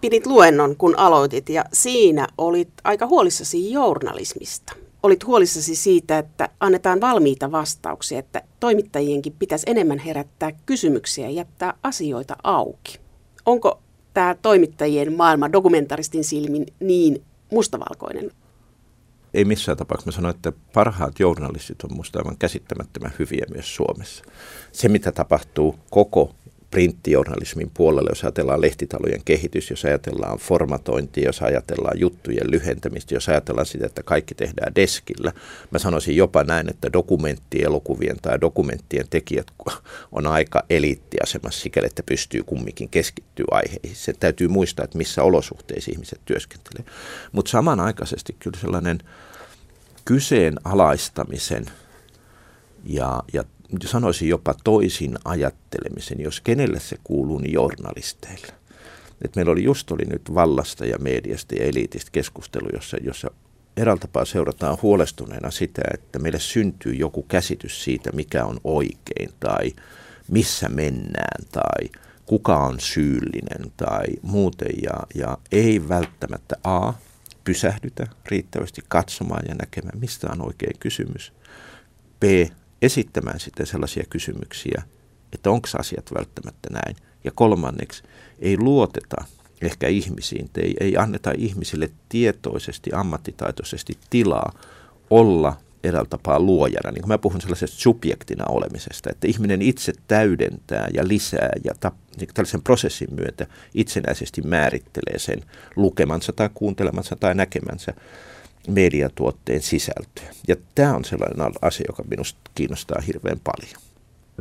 pidit 0.00 0.26
luennon, 0.26 0.76
kun 0.76 0.98
aloitit 0.98 1.48
ja 1.48 1.64
siinä 1.72 2.26
olit 2.38 2.68
aika 2.84 3.06
huolissasi 3.06 3.72
journalismista. 3.72 4.72
Olit 5.02 5.26
huolissasi 5.26 5.74
siitä, 5.74 6.18
että 6.18 6.48
annetaan 6.60 7.00
valmiita 7.00 7.52
vastauksia, 7.52 8.18
että 8.18 8.42
toimittajienkin 8.60 9.34
pitäisi 9.38 9.70
enemmän 9.70 9.98
herättää 9.98 10.52
kysymyksiä 10.66 11.24
ja 11.24 11.30
jättää 11.30 11.74
asioita 11.82 12.36
auki. 12.42 12.98
Onko 13.46 13.78
tämä 14.14 14.36
toimittajien 14.42 15.16
maailma 15.16 15.52
dokumentaristin 15.52 16.24
silmin 16.24 16.66
niin 16.80 17.22
mustavalkoinen? 17.52 18.30
Ei 19.34 19.44
missään 19.44 19.78
tapauksessa. 19.78 20.10
Mä 20.10 20.16
sanoin, 20.16 20.34
että 20.34 20.52
parhaat 20.72 21.20
journalistit 21.20 21.82
on 21.82 21.96
musta 21.96 22.18
aivan 22.18 22.36
käsittämättömän 22.38 23.12
hyviä 23.18 23.46
myös 23.50 23.74
Suomessa. 23.74 24.24
Se, 24.72 24.88
mitä 24.88 25.12
tapahtuu 25.12 25.78
koko 25.90 26.34
printtijournalismin 26.74 27.70
puolelle, 27.74 28.10
jos 28.10 28.24
ajatellaan 28.24 28.60
lehtitalojen 28.60 29.20
kehitys, 29.24 29.70
jos 29.70 29.84
ajatellaan 29.84 30.38
formatointia, 30.38 31.24
jos 31.24 31.42
ajatellaan 31.42 32.00
juttujen 32.00 32.50
lyhentämistä, 32.50 33.14
jos 33.14 33.28
ajatellaan 33.28 33.66
sitä, 33.66 33.86
että 33.86 34.02
kaikki 34.02 34.34
tehdään 34.34 34.74
deskillä. 34.74 35.32
Mä 35.70 35.78
sanoisin 35.78 36.16
jopa 36.16 36.44
näin, 36.44 36.70
että 36.70 36.92
dokumenttielokuvien 36.92 38.16
tai 38.22 38.40
dokumenttien 38.40 39.06
tekijät 39.10 39.46
on 40.12 40.26
aika 40.26 40.62
eliittiasemassa 40.70 41.60
sikäli, 41.60 41.86
että 41.86 42.02
pystyy 42.02 42.42
kumminkin 42.42 42.88
keskittyä 42.88 43.46
aiheisiin. 43.50 43.96
Se 43.96 44.12
täytyy 44.12 44.48
muistaa, 44.48 44.84
että 44.84 44.98
missä 44.98 45.22
olosuhteissa 45.22 45.90
ihmiset 45.90 46.20
työskentelee. 46.24 46.84
Mutta 47.32 47.50
samanaikaisesti 47.50 48.36
kyllä 48.38 48.60
sellainen 48.60 48.98
kyseenalaistamisen 50.04 51.66
ja, 52.84 53.22
ja 53.32 53.44
sanoisin 53.84 54.28
jopa 54.28 54.54
toisin 54.64 55.18
ajattelemisen, 55.24 56.20
jos 56.20 56.40
kenelle 56.40 56.80
se 56.80 56.96
kuuluu, 57.04 57.38
niin 57.38 57.52
journalisteille. 57.52 58.46
Et 59.24 59.36
meillä 59.36 59.52
oli 59.52 59.64
just 59.64 59.90
oli 59.90 60.04
nyt 60.04 60.34
vallasta 60.34 60.86
ja 60.86 60.98
mediasta 60.98 61.54
ja 61.54 61.64
eliitistä 61.64 62.10
keskustelu, 62.10 62.68
jossa, 62.72 62.96
jossa 62.96 63.30
eräällä 63.76 64.00
tapaa 64.00 64.24
seurataan 64.24 64.78
huolestuneena 64.82 65.50
sitä, 65.50 65.82
että 65.94 66.18
meille 66.18 66.40
syntyy 66.40 66.94
joku 66.94 67.22
käsitys 67.22 67.84
siitä, 67.84 68.12
mikä 68.12 68.44
on 68.44 68.60
oikein 68.64 69.30
tai 69.40 69.72
missä 70.28 70.68
mennään 70.68 71.44
tai 71.52 71.90
kuka 72.26 72.58
on 72.58 72.80
syyllinen 72.80 73.72
tai 73.76 74.04
muuten. 74.22 74.72
Ja, 74.82 75.00
ja 75.14 75.38
ei 75.52 75.88
välttämättä 75.88 76.56
A, 76.64 76.92
pysähdytä 77.44 78.06
riittävästi 78.26 78.82
katsomaan 78.88 79.42
ja 79.48 79.54
näkemään, 79.54 79.98
mistä 79.98 80.28
on 80.32 80.46
oikein 80.46 80.78
kysymys. 80.78 81.32
B, 82.20 82.24
esittämään 82.84 83.40
sitten 83.40 83.66
sellaisia 83.66 84.04
kysymyksiä, 84.10 84.82
että 85.32 85.50
onko 85.50 85.68
asiat 85.78 86.14
välttämättä 86.14 86.68
näin. 86.70 86.96
Ja 87.24 87.30
kolmanneksi, 87.34 88.02
ei 88.38 88.58
luoteta 88.58 89.24
ehkä 89.62 89.88
ihmisiin. 89.88 90.50
Ei, 90.56 90.74
ei 90.80 90.96
anneta 90.96 91.32
ihmisille 91.38 91.90
tietoisesti, 92.08 92.90
ammattitaitoisesti 92.92 93.98
tilaa 94.10 94.52
olla 95.10 95.56
eräällä 95.84 96.08
tapaa 96.08 96.40
luojana. 96.40 96.90
Niin 96.90 97.02
kuin 97.02 97.08
mä 97.08 97.18
puhun 97.18 97.40
sellaisesta 97.40 97.76
subjektina 97.76 98.44
olemisesta, 98.48 99.10
että 99.10 99.26
ihminen 99.26 99.62
itse 99.62 99.92
täydentää 100.06 100.88
ja 100.94 101.08
lisää 101.08 101.52
ja 101.64 101.74
tap, 101.80 101.94
niin 102.16 102.28
tällaisen 102.34 102.62
prosessin 102.62 103.14
myötä 103.14 103.46
itsenäisesti 103.74 104.42
määrittelee 104.42 105.18
sen 105.18 105.40
lukemansa 105.76 106.32
tai 106.32 106.50
kuuntelemansa 106.54 107.16
tai 107.16 107.34
näkemänsä 107.34 107.94
mediatuotteen 108.68 109.62
sisältöä. 109.62 110.30
Ja 110.48 110.56
tämä 110.74 110.94
on 110.94 111.04
sellainen 111.04 111.52
asia, 111.62 111.84
joka 111.88 112.02
minusta 112.10 112.40
kiinnostaa 112.54 113.00
hirveän 113.06 113.40
paljon. 113.44 113.82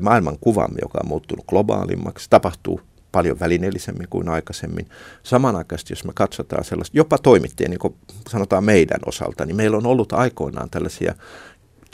Maailman 0.01 0.37
kuvamme, 0.41 0.79
joka 0.81 0.99
on 1.03 1.07
muuttunut 1.07 1.45
globaalimmaksi, 1.47 2.29
tapahtuu 2.29 2.81
paljon 3.11 3.39
välineellisemmin 3.39 4.07
kuin 4.09 4.29
aikaisemmin. 4.29 4.89
Samanaikaisesti, 5.23 5.93
jos 5.93 6.05
me 6.05 6.11
katsotaan 6.15 6.63
sellaista, 6.63 6.97
jopa 6.97 7.17
toimittajien, 7.17 7.71
niin 7.71 7.79
kuin 7.79 7.95
sanotaan 8.29 8.63
meidän 8.63 8.99
osalta, 9.05 9.45
niin 9.45 9.55
meillä 9.55 9.77
on 9.77 9.85
ollut 9.85 10.13
aikoinaan 10.13 10.69
tällaisia 10.69 11.15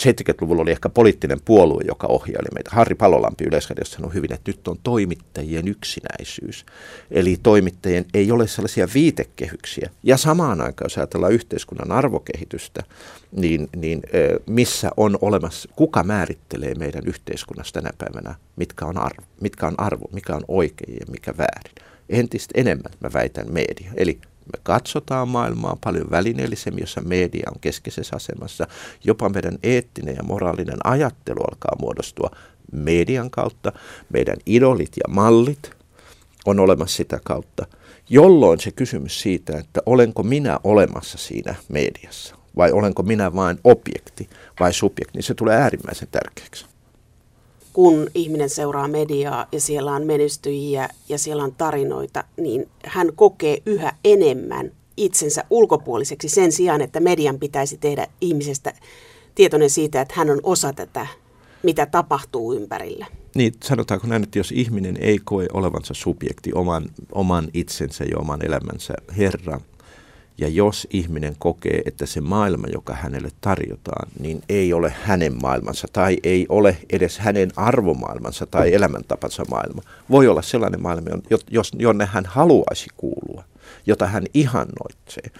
70-luvulla 0.01 0.61
oli 0.61 0.71
ehkä 0.71 0.89
poliittinen 0.89 1.39
puolue, 1.45 1.83
joka 1.87 2.07
ohjaili 2.07 2.47
meitä. 2.53 2.69
Harri 2.73 2.95
Palolampi 2.95 3.43
yleisradiossa 3.43 3.95
sanoi 3.95 4.13
hyvin, 4.13 4.33
että 4.33 4.51
nyt 4.51 4.67
on 4.67 4.77
toimittajien 4.83 5.67
yksinäisyys. 5.67 6.65
Eli 7.11 7.37
toimittajien 7.43 8.05
ei 8.13 8.31
ole 8.31 8.47
sellaisia 8.47 8.87
viitekehyksiä. 8.93 9.89
Ja 10.03 10.17
samaan 10.17 10.61
aikaan, 10.61 10.85
jos 10.85 10.97
ajatellaan 10.97 11.33
yhteiskunnan 11.33 11.91
arvokehitystä, 11.91 12.83
niin, 13.31 13.69
niin 13.75 14.01
missä 14.45 14.91
on 14.97 15.17
olemassa, 15.21 15.69
kuka 15.75 16.03
määrittelee 16.03 16.75
meidän 16.75 17.03
yhteiskunnassa 17.05 17.73
tänä 17.73 17.89
päivänä, 17.97 18.35
mitkä 18.55 18.85
on 18.85 18.97
arvo, 18.97 19.23
mitkä 19.41 19.67
on 19.67 19.75
arvo 19.77 20.09
mikä 20.13 20.35
on 20.35 20.43
oikein 20.47 20.93
ja 20.99 21.05
mikä 21.11 21.33
väärin. 21.37 21.75
Entistä 22.09 22.51
enemmän 22.55 22.91
mä 22.99 23.09
väitän 23.13 23.51
media. 23.51 23.91
Eli 23.95 24.19
me 24.53 24.59
katsotaan 24.63 25.27
maailmaa 25.27 25.77
paljon 25.83 26.09
välineellisemmin, 26.11 26.81
jossa 26.81 27.01
media 27.01 27.49
on 27.53 27.59
keskeisessä 27.61 28.15
asemassa. 28.15 28.67
Jopa 29.03 29.29
meidän 29.29 29.57
eettinen 29.63 30.15
ja 30.15 30.23
moraalinen 30.23 30.77
ajattelu 30.83 31.41
alkaa 31.41 31.75
muodostua 31.79 32.31
median 32.71 33.29
kautta. 33.29 33.71
Meidän 34.09 34.37
idolit 34.45 34.91
ja 34.97 35.13
mallit 35.13 35.71
on 36.45 36.59
olemassa 36.59 36.97
sitä 36.97 37.19
kautta, 37.23 37.65
jolloin 38.09 38.59
se 38.59 38.71
kysymys 38.71 39.21
siitä, 39.21 39.57
että 39.57 39.81
olenko 39.85 40.23
minä 40.23 40.59
olemassa 40.63 41.17
siinä 41.17 41.55
mediassa 41.69 42.35
vai 42.55 42.71
olenko 42.71 43.03
minä 43.03 43.35
vain 43.35 43.59
objekti 43.63 44.29
vai 44.59 44.73
subjekti, 44.73 45.17
niin 45.17 45.23
se 45.23 45.33
tulee 45.33 45.57
äärimmäisen 45.57 46.07
tärkeäksi 46.11 46.68
kun 47.73 48.07
ihminen 48.15 48.49
seuraa 48.49 48.87
mediaa 48.87 49.47
ja 49.51 49.61
siellä 49.61 49.91
on 49.91 50.05
menestyjiä 50.05 50.89
ja 51.09 51.17
siellä 51.17 51.43
on 51.43 51.55
tarinoita, 51.55 52.23
niin 52.37 52.69
hän 52.85 53.11
kokee 53.15 53.57
yhä 53.65 53.93
enemmän 54.03 54.71
itsensä 54.97 55.43
ulkopuoliseksi 55.49 56.29
sen 56.29 56.51
sijaan, 56.51 56.81
että 56.81 56.99
median 56.99 57.39
pitäisi 57.39 57.77
tehdä 57.77 58.07
ihmisestä 58.21 58.73
tietoinen 59.35 59.69
siitä, 59.69 60.01
että 60.01 60.13
hän 60.17 60.29
on 60.29 60.39
osa 60.43 60.73
tätä, 60.73 61.07
mitä 61.63 61.85
tapahtuu 61.85 62.53
ympärillä. 62.53 63.05
Niin, 63.35 63.53
sanotaanko 63.63 64.07
näin, 64.07 64.23
että 64.23 64.39
jos 64.39 64.51
ihminen 64.51 64.97
ei 65.01 65.19
koe 65.23 65.45
olevansa 65.53 65.93
subjekti, 65.93 66.53
oman, 66.53 66.85
oman 67.11 67.47
itsensä 67.53 68.03
ja 68.03 68.17
oman 68.17 68.45
elämänsä 68.45 68.93
herra, 69.17 69.61
ja 70.39 70.47
jos 70.47 70.87
ihminen 70.91 71.35
kokee, 71.39 71.81
että 71.85 72.05
se 72.05 72.21
maailma, 72.21 72.67
joka 72.67 72.93
hänelle 72.93 73.29
tarjotaan, 73.41 74.09
niin 74.19 74.41
ei 74.49 74.73
ole 74.73 74.93
hänen 75.03 75.41
maailmansa 75.41 75.87
tai 75.93 76.17
ei 76.23 76.45
ole 76.49 76.77
edes 76.89 77.19
hänen 77.19 77.51
arvomaailmansa 77.55 78.45
tai 78.45 78.73
elämäntapansa 78.73 79.43
maailma, 79.51 79.81
voi 80.09 80.27
olla 80.27 80.41
sellainen 80.41 80.81
maailma, 80.81 81.09
jos, 81.51 81.71
jonne 81.79 82.05
hän 82.05 82.25
haluaisi 82.25 82.87
kuulua, 82.97 83.43
jota 83.85 84.07
hän 84.07 84.23
ihannoitsee. 84.33 85.31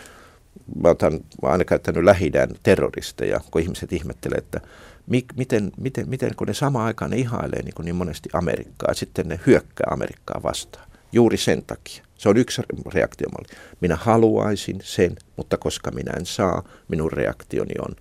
Mä, 0.84 0.90
otan, 0.90 1.20
aina 1.42 1.66
käyttänyt 1.66 2.04
lähi 2.04 2.32
terroristeja, 2.64 3.40
kun 3.52 3.62
ihmiset 3.62 3.94
ihmettelee, 3.94 4.38
että 4.38 4.62
mi, 5.08 5.26
miten, 5.36 5.72
miten, 5.78 6.10
miten 6.10 6.36
kun 6.36 6.48
ne 6.48 6.54
samaan 6.54 6.86
aikaan 6.86 7.12
ne 7.12 7.18
ihailee 7.18 7.62
niin, 7.62 7.74
niin 7.84 7.96
monesti 7.96 8.30
Amerikkaa 8.34 8.94
sitten 8.94 9.28
ne 9.28 9.40
hyökkää 9.46 9.88
Amerikkaa 9.92 10.44
vastaan. 10.44 10.90
Juuri 11.12 11.38
sen 11.38 11.64
takia. 11.64 12.09
Se 12.20 12.30
on 12.30 12.38
yksi 12.38 12.62
reaktiomalli. 12.94 13.48
Minä 13.82 13.96
haluaisin 13.96 14.80
sen, 14.84 15.16
mutta 15.38 15.58
koska 15.58 15.92
minä 15.92 16.12
en 16.18 16.26
saa, 16.26 16.64
minun 16.88 17.12
reaktioni 17.12 17.74
on 17.82 17.96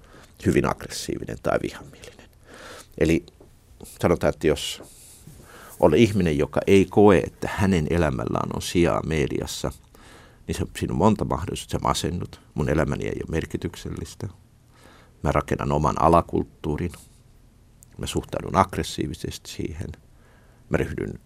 hyvin 0.46 0.70
aggressiivinen 0.70 1.38
tai 1.42 1.58
vihamielinen. 1.62 2.28
Eli 2.98 3.26
sanotaan, 4.00 4.34
että 4.34 4.46
jos 4.46 4.82
on 5.80 5.94
ihminen, 5.94 6.38
joka 6.38 6.60
ei 6.66 6.84
koe, 6.84 7.18
että 7.18 7.48
hänen 7.52 7.86
elämällään 7.90 8.50
on 8.54 8.62
sijaa 8.62 9.02
mediassa, 9.06 9.72
niin 10.46 10.56
se, 10.56 10.64
siinä 10.78 10.92
on 10.92 10.98
monta 10.98 11.24
mahdollisuutta. 11.24 11.78
Se 11.78 11.82
masennut. 11.82 12.40
Mun 12.54 12.68
elämäni 12.68 13.04
ei 13.04 13.20
ole 13.22 13.30
merkityksellistä. 13.30 14.28
Mä 15.22 15.32
rakennan 15.32 15.72
oman 15.72 16.02
alakulttuurin. 16.02 16.92
Mä 17.98 18.06
suhtaudun 18.06 18.56
aggressiivisesti 18.56 19.50
siihen– 19.50 19.90
mä 20.68 20.76
ryhdyn 20.76 21.20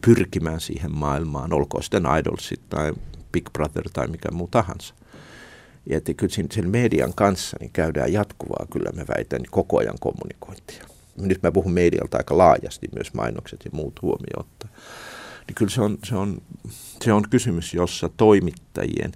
pyrkimään 0.00 0.60
siihen 0.60 0.92
maailmaan, 0.92 1.52
olkoon 1.52 1.82
sitten 1.82 2.06
Idolsit 2.20 2.60
tai 2.68 2.92
Big 3.32 3.44
Brother 3.52 3.84
tai 3.92 4.08
mikä 4.08 4.30
muu 4.30 4.48
tahansa. 4.48 4.94
Ja 5.86 5.96
että 5.96 6.14
kyllä 6.14 6.34
sen, 6.34 6.46
sen 6.52 6.70
median 6.70 7.14
kanssa 7.14 7.56
niin 7.60 7.70
käydään 7.72 8.12
jatkuvaa, 8.12 8.66
kyllä 8.72 8.90
mä 8.92 9.04
väitän, 9.16 9.40
niin 9.40 9.50
koko 9.50 9.78
ajan 9.78 9.98
kommunikointia. 10.00 10.84
Nyt 11.16 11.42
mä 11.42 11.52
puhun 11.52 11.72
medialta 11.72 12.16
aika 12.16 12.38
laajasti, 12.38 12.88
myös 12.94 13.14
mainokset 13.14 13.60
ja 13.64 13.70
muut 13.74 14.02
huomioon 14.02 14.46
Niin 15.46 15.54
kyllä 15.54 15.70
se 15.70 15.80
on, 15.80 15.98
se, 16.04 16.16
on, 16.16 16.42
se 17.04 17.12
on 17.12 17.24
kysymys, 17.30 17.74
jossa 17.74 18.10
toimittajien 18.16 19.12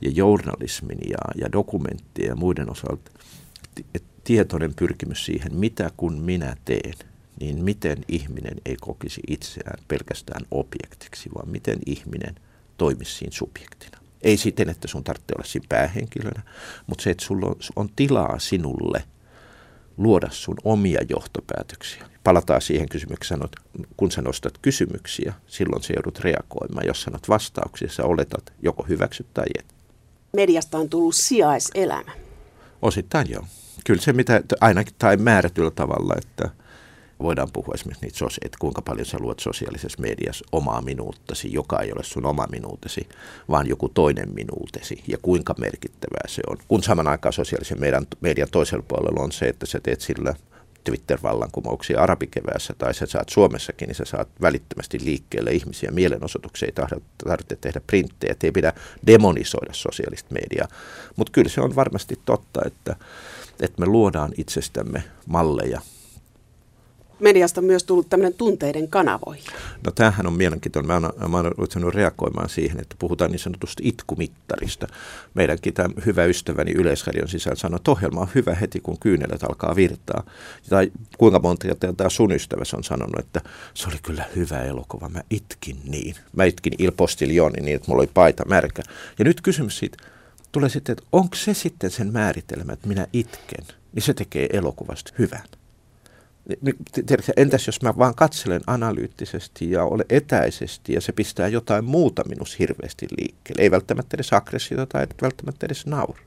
ja 0.00 0.10
journalismin 0.10 0.98
ja, 1.10 1.18
ja 1.34 1.52
dokumenttien 1.52 2.28
ja 2.28 2.36
muiden 2.36 2.70
osalta 2.70 3.10
tietoinen 4.24 4.74
pyrkimys 4.74 5.24
siihen, 5.24 5.54
mitä 5.54 5.90
kun 5.96 6.20
minä 6.20 6.56
teen– 6.64 6.94
niin 7.42 7.64
miten 7.64 7.98
ihminen 8.08 8.56
ei 8.66 8.76
kokisi 8.80 9.20
itseään 9.28 9.84
pelkästään 9.88 10.46
objektiksi, 10.50 11.30
vaan 11.34 11.48
miten 11.48 11.78
ihminen 11.86 12.34
toimisi 12.78 13.14
siinä 13.14 13.32
subjektina. 13.32 13.98
Ei 14.22 14.36
siten, 14.36 14.68
että 14.68 14.88
sun 14.88 15.04
tarvitsee 15.04 15.34
olla 15.36 15.48
siinä 15.48 15.66
päähenkilönä, 15.68 16.42
mutta 16.86 17.02
se, 17.04 17.10
että 17.10 17.24
sulla 17.24 17.46
on, 17.46 17.56
on 17.76 17.88
tilaa 17.96 18.38
sinulle 18.38 19.04
luoda 19.96 20.28
sun 20.30 20.56
omia 20.64 21.00
johtopäätöksiä. 21.08 22.06
Palataan 22.24 22.62
siihen 22.62 22.88
kysymykseen, 22.88 23.44
että 23.44 23.60
kun 23.96 24.10
sä 24.10 24.22
nostat 24.22 24.58
kysymyksiä, 24.58 25.34
silloin 25.46 25.82
sä 25.82 25.92
joudut 25.96 26.18
reagoimaan. 26.18 26.86
Jos 26.86 27.02
sanot 27.02 27.28
vastauksia, 27.28 27.88
sä 27.88 28.04
oletat 28.04 28.52
joko 28.62 28.82
hyväksyt 28.82 29.26
tai 29.34 29.46
et. 29.58 29.66
Mediasta 30.36 30.78
on 30.78 30.88
tullut 30.88 31.14
sijaiselämä. 31.14 32.12
Osittain 32.82 33.30
joo. 33.30 33.44
Kyllä 33.86 34.02
se, 34.02 34.12
mitä 34.12 34.42
ainakin 34.60 34.94
tai 34.98 35.16
määrätyllä 35.16 35.70
tavalla, 35.70 36.14
että– 36.18 36.50
voidaan 37.22 37.48
puhua 37.52 37.74
esimerkiksi 37.74 38.06
niitä, 38.06 38.36
että 38.44 38.58
kuinka 38.60 38.82
paljon 38.82 39.06
sä 39.06 39.18
luot 39.20 39.40
sosiaalisessa 39.40 40.02
mediassa 40.02 40.44
omaa 40.52 40.82
minuuttasi, 40.82 41.52
joka 41.52 41.80
ei 41.80 41.92
ole 41.92 42.04
sun 42.04 42.26
oma 42.26 42.46
minuutesi, 42.50 43.08
vaan 43.50 43.68
joku 43.68 43.88
toinen 43.88 44.34
minuutesi, 44.34 45.02
ja 45.08 45.18
kuinka 45.22 45.54
merkittävää 45.58 46.28
se 46.28 46.42
on. 46.50 46.56
Kun 46.68 46.82
saman 46.82 47.08
aikaan 47.08 47.32
sosiaalisen 47.32 47.80
median, 47.80 48.06
median 48.20 48.48
toisella 48.50 48.84
puolella 48.88 49.22
on 49.22 49.32
se, 49.32 49.48
että 49.48 49.66
sä 49.66 49.80
teet 49.82 50.00
sillä 50.00 50.34
Twitter-vallankumouksia 50.84 52.00
arabikeväässä 52.00 52.74
tai 52.78 52.94
sä 52.94 53.06
saat 53.06 53.28
Suomessakin, 53.28 53.86
niin 53.86 53.96
sä 53.96 54.04
saat 54.04 54.28
välittömästi 54.40 54.98
liikkeelle 55.04 55.52
ihmisiä. 55.52 55.90
Mielenosoituksia 55.90 56.66
ei 56.66 56.72
tarvitse 57.24 57.56
tehdä 57.56 57.80
printtejä, 57.86 58.34
ei 58.42 58.52
pidä 58.52 58.72
demonisoida 59.06 59.72
sosiaalista 59.72 60.34
mediaa. 60.34 60.68
Mutta 61.16 61.32
kyllä 61.32 61.48
se 61.48 61.60
on 61.60 61.76
varmasti 61.76 62.20
totta, 62.24 62.60
että, 62.66 62.96
että 63.60 63.80
me 63.80 63.86
luodaan 63.86 64.32
itsestämme 64.36 65.04
malleja, 65.26 65.80
mediasta 67.22 67.62
myös 67.62 67.84
tullut 67.84 68.08
tämmöinen 68.08 68.34
tunteiden 68.34 68.88
kanavoihin. 68.88 69.44
No 69.86 69.92
tämähän 69.92 70.26
on 70.26 70.32
mielenkiintoinen. 70.32 70.86
Mä 70.86 70.94
oon, 70.94 71.30
mä 71.30 71.36
oon 71.36 71.94
reagoimaan 71.94 72.48
siihen, 72.48 72.80
että 72.80 72.96
puhutaan 72.98 73.30
niin 73.30 73.38
sanotusti 73.38 73.82
itkumittarista. 73.86 74.86
Meidänkin 75.34 75.74
tämä 75.74 75.88
hyvä 76.06 76.24
ystäväni 76.24 76.72
Yleisradion 76.72 77.28
sisällä 77.28 77.56
sanoi, 77.56 77.76
että 77.76 77.90
ohjelma 77.90 78.20
on 78.20 78.28
hyvä 78.34 78.54
heti, 78.54 78.80
kun 78.80 78.98
kyynelet 78.98 79.44
alkaa 79.44 79.76
virtaa. 79.76 80.24
Tai 80.68 80.92
kuinka 81.18 81.38
monta 81.38 81.68
tämä 81.96 82.10
sun 82.10 82.32
ystäväsi 82.32 82.76
on 82.76 82.84
sanonut, 82.84 83.18
että 83.18 83.40
se 83.74 83.88
oli 83.88 83.98
kyllä 84.02 84.24
hyvä 84.36 84.62
elokuva, 84.62 85.08
mä 85.08 85.22
itkin 85.30 85.76
niin. 85.84 86.14
Mä 86.36 86.44
itkin 86.44 86.72
Il 86.78 86.92
Postilioni 86.92 87.60
niin, 87.60 87.76
että 87.76 87.88
mulla 87.88 88.00
oli 88.00 88.10
paita 88.14 88.44
märkä. 88.44 88.82
Ja 89.18 89.24
nyt 89.24 89.40
kysymys 89.40 89.78
siitä 89.78 89.96
tulee 90.52 90.68
sitten, 90.68 90.92
että 90.92 91.04
onko 91.12 91.36
se 91.36 91.54
sitten 91.54 91.90
sen 91.90 92.12
määritelmä, 92.12 92.72
että 92.72 92.88
minä 92.88 93.06
itken, 93.12 93.66
niin 93.92 94.02
se 94.02 94.14
tekee 94.14 94.48
elokuvasta 94.52 95.12
hyvän. 95.18 95.42
Entäs 97.36 97.66
jos 97.66 97.82
mä 97.82 97.94
vaan 97.98 98.14
katselen 98.14 98.60
analyyttisesti 98.66 99.70
ja 99.70 99.84
ole 99.84 100.04
etäisesti 100.08 100.92
ja 100.92 101.00
se 101.00 101.12
pistää 101.12 101.48
jotain 101.48 101.84
muuta 101.84 102.28
minus 102.28 102.58
hirveästi 102.58 103.06
liikkeelle. 103.18 103.62
Ei 103.62 103.70
välttämättä 103.70 104.16
edes 104.16 104.32
aggressiota 104.32 104.86
tai 104.86 105.06
välttämättä 105.22 105.66
edes 105.66 105.86
nauru. 105.86 106.18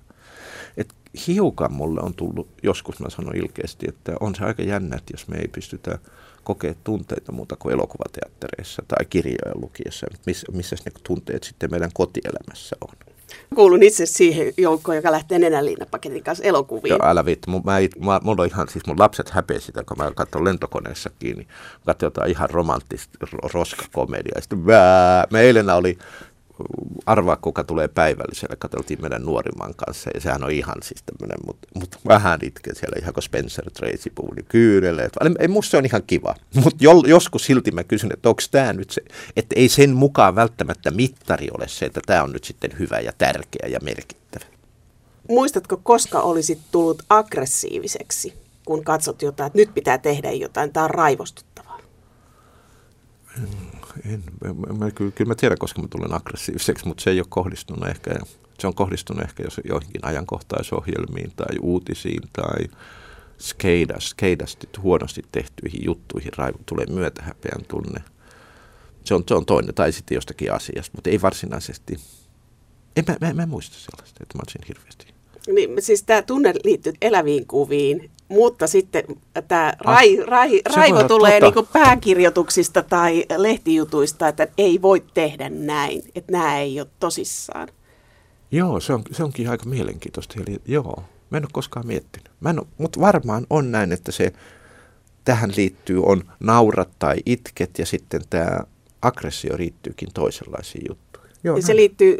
Et 0.78 0.96
hiukan 1.28 1.74
mulle 1.74 2.02
on 2.02 2.14
tullut, 2.14 2.48
joskus 2.64 3.00
mä 3.00 3.10
sanon 3.10 3.36
ilkeästi, 3.36 3.86
että 3.90 4.14
on 4.20 4.36
se 4.36 4.46
aika 4.46 4.64
jännä, 4.64 4.96
että 4.96 5.14
jos 5.14 5.28
me 5.28 5.38
ei 5.38 5.48
pystytä 5.48 6.00
kokea 6.44 6.74
tunteita 6.84 7.32
muuta 7.32 7.56
kuin 7.56 7.74
elokuvateattereissa 7.74 8.84
tai 8.88 9.06
kirjojen 9.06 9.62
lukiessa, 9.62 10.08
missä, 10.26 10.48
missä 10.52 10.76
ne 10.86 10.92
tunteet 11.04 11.44
sitten 11.44 11.72
meidän 11.72 11.92
kotielämässä 11.94 12.76
on. 12.82 13.15
Kuulun 13.55 13.84
itse 13.84 14.05
siihen 14.05 14.53
joukkoon, 14.58 14.96
joka 14.96 15.12
lähtee 15.12 15.39
nenäliinapaketin 15.39 16.24
kanssa 16.24 16.44
elokuviin. 16.44 16.89
Joo, 16.89 17.00
älä 17.03 17.25
vittu. 17.25 17.51
Mä, 17.51 17.60
mä, 18.05 18.20
mulla 18.24 18.41
on 18.41 18.48
ihan, 18.48 18.70
siis 18.70 18.86
mun 18.86 19.00
lapset 19.00 19.29
häpeä 19.29 19.60
sitä, 19.60 19.84
kun 19.84 19.98
mä 19.98 20.12
katson 20.15 20.44
lentokoneessa 20.44 21.10
kiinni. 21.20 21.48
Katsoin 21.86 22.08
jotain 22.08 22.32
ihan 22.32 22.50
romanttista 22.50 23.17
roskakomediaa. 23.53 24.41
Sitten 24.41 24.65
vää. 24.65 25.27
Me 25.32 25.41
eilen 25.41 25.70
oli 25.70 25.98
arvaa, 27.06 27.36
kuka 27.36 27.64
tulee 27.64 27.88
päivälliselle. 27.88 28.56
Katseltiin 28.56 29.02
meidän 29.02 29.24
nuorimman 29.24 29.74
kanssa 29.76 30.10
ja 30.14 30.22
sehän 30.22 30.44
on 30.44 30.52
ihan 30.52 30.76
siis 30.84 31.04
tämmöinen, 31.04 31.38
mutta 31.46 31.68
mut 31.76 31.98
vähän 32.08 32.40
itken 32.44 32.76
siellä 32.76 32.96
ihan 33.02 33.14
kun 33.14 33.24
Spencer 33.24 33.72
Tracy 33.72 34.10
puhui, 34.16 34.36
niin. 34.36 35.36
Ei, 35.40 35.48
musta 35.48 35.72
se 35.72 35.78
on 35.78 35.86
ihan 35.86 36.04
kiva, 36.08 36.36
mutta 36.64 36.86
joskus 37.08 37.46
silti 37.46 37.72
mä 37.72 37.84
kysyn, 37.84 38.14
että 38.14 38.30
onko 38.30 38.42
tämä 38.52 38.74
nyt 38.74 38.90
se, 38.90 39.02
että 39.36 39.56
ei 39.58 39.70
sen 39.70 39.94
mukaan 39.94 40.36
välttämättä 40.36 40.92
mittari 40.92 41.48
ole 41.58 41.68
se, 41.68 41.86
että 41.86 42.02
tämä 42.06 42.24
on 42.24 42.32
nyt 42.32 42.44
sitten 42.44 42.80
hyvä 42.80 43.00
ja 43.00 43.14
tärkeä 43.18 43.68
ja 43.68 43.80
merkittävä. 43.84 44.46
Muistatko, 45.30 45.80
koska 45.84 46.22
olisit 46.22 46.60
tullut 46.72 47.04
aggressiiviseksi, 47.10 48.34
kun 48.66 48.84
katsot 48.84 49.22
jotain, 49.22 49.48
että 49.48 49.60
nyt 49.60 49.74
pitää 49.74 49.98
tehdä 49.98 50.32
jotain, 50.32 50.74
tämä 50.74 50.84
on 50.84 50.90
raivostuttavaa? 50.90 51.80
En, 54.12 54.24
mä, 54.44 54.74
mä, 54.74 54.92
kyllä, 54.92 55.12
kyllä 55.12 55.30
mä 55.30 55.36
tiedän, 55.36 55.58
koska 55.58 55.82
mä 55.82 55.88
tulen 55.88 56.14
aggressiiviseksi, 56.14 56.88
mutta 56.88 57.04
se 57.04 57.10
ei 57.10 57.20
ole 57.20 57.28
kohdistunut 57.30 57.90
ehkä, 57.90 58.16
se 58.60 58.68
on 58.68 58.75
kohdistunut 58.75 59.24
ehkä 59.24 59.44
jos 59.44 59.62
joihinkin 59.70 60.06
ajankohtaisohjelmiin 60.06 61.32
tai 61.36 61.56
uutisiin 61.62 62.22
tai 62.34 62.68
skeidast, 63.38 64.08
skeidasti 64.08 64.70
huonosti 64.82 65.22
tehtyihin 65.32 65.86
juttuihin 65.86 66.32
raivu, 66.38 66.58
tulee 66.66 66.86
myötähäpeän 66.86 67.66
tunne. 67.68 68.02
Se 69.04 69.14
on, 69.14 69.24
se 69.28 69.34
on 69.34 69.46
toinen, 69.46 69.75
tai 69.75 69.92
sitten 69.92 70.16
jostakin 70.16 70.54
asiasta, 70.54 70.92
mutta 70.96 71.10
ei 71.10 71.22
varsinaisesti. 71.22 72.00
En, 72.96 73.04
mä, 73.08 73.18
mä, 73.22 73.34
mä 73.34 73.44
en 73.44 73.50
muista 73.50 73.75
sellaista, 73.80 74.20
että 74.24 74.38
mä 74.38 74.42
olisin 74.46 74.62
hirveästi. 74.68 75.06
Niin, 75.48 75.70
siis 75.80 76.04
tämä 76.04 76.22
tunne 76.22 76.54
liittyy 76.64 76.94
eläviin 77.02 77.48
kuviin, 77.48 78.12
mutta 78.27 78.67
sitten 78.67 79.03
tämä 79.48 79.74
rai, 79.79 80.20
ah, 80.20 80.27
rai, 80.27 80.62
raivo 80.75 81.03
tulee 81.03 81.39
tota. 81.39 81.60
niin 81.60 81.70
pääkirjoituksista 81.74 82.84
tai 82.84 83.25
lehtijutuista, 83.38 84.27
että 84.27 84.48
ei 84.58 84.82
voi 84.82 85.03
tehdä 85.13 85.50
näin, 85.50 86.03
että 86.15 86.32
nämä 86.32 86.60
ei 86.60 86.79
ole 86.79 86.88
tosissaan. 87.00 87.67
Joo, 88.51 88.79
se, 88.79 88.94
on, 88.94 89.01
se 89.12 89.24
onkin 89.24 89.50
aika 89.50 89.65
mielenkiintoista. 89.65 90.36
Eli 90.48 90.58
joo, 90.65 91.03
mä 91.29 91.38
en 91.38 91.44
ole 91.44 91.50
koskaan 91.53 91.88
miettinyt. 91.88 92.29
Mä 92.39 92.50
en 92.50 92.60
ole, 92.60 92.67
mutta 92.77 93.00
varmaan 93.00 93.48
on 93.50 93.72
näin, 93.72 93.91
että 93.91 94.12
se 94.12 94.34
tähän 95.25 95.51
liittyy 95.58 96.03
on 96.03 96.24
naurat 96.39 96.89
tai 97.00 97.15
itket 97.25 97.79
ja 97.79 97.86
sitten 97.86 98.22
tämä 98.29 98.60
aggressio 99.01 99.58
liittyykin 99.58 100.10
toisenlaisiin 100.13 100.86
juttuihin. 100.89 101.32
Joo, 101.44 101.62
se 101.62 101.75
liittyy 101.75 102.17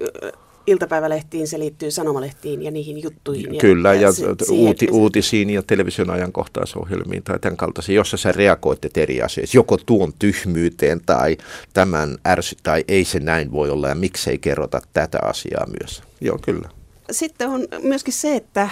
iltapäivälehtiin, 0.68 1.48
se 1.48 1.60
liittyy 1.60 1.92
sanomalehtiin 1.92 2.62
ja 2.62 2.72
niihin 2.72 3.04
juttuihin. 3.04 3.58
Kyllä, 3.58 3.94
ja, 3.94 4.02
ja 4.02 4.12
se, 4.12 4.26
uuti, 4.52 4.88
uutisiin 4.92 5.50
ja 5.50 5.64
television 5.64 6.10
ajankohtaisohjelmiin 6.10 7.24
tai 7.24 7.40
tämän 7.40 7.58
kaltaisiin, 7.58 7.96
jossa 7.96 8.18
sä 8.18 8.32
reagoitte 8.32 8.90
eri 8.96 9.22
asioihin, 9.22 9.50
joko 9.54 9.78
tuon 9.78 10.14
tyhmyyteen 10.20 11.02
tai 11.06 11.38
tämän 11.74 12.18
ärsy, 12.28 12.56
tai 12.64 12.84
ei 12.88 13.06
se 13.06 13.20
näin 13.20 13.52
voi 13.52 13.70
olla 13.70 13.88
ja 13.88 13.96
miksei 13.96 14.38
kerrota 14.38 14.82
tätä 14.94 15.20
asiaa 15.22 15.68
myös. 15.80 16.04
Joo, 16.22 16.40
kyllä. 16.42 16.70
Sitten 17.12 17.50
on 17.50 17.68
myöskin 17.82 18.14
se, 18.14 18.36
että 18.36 18.70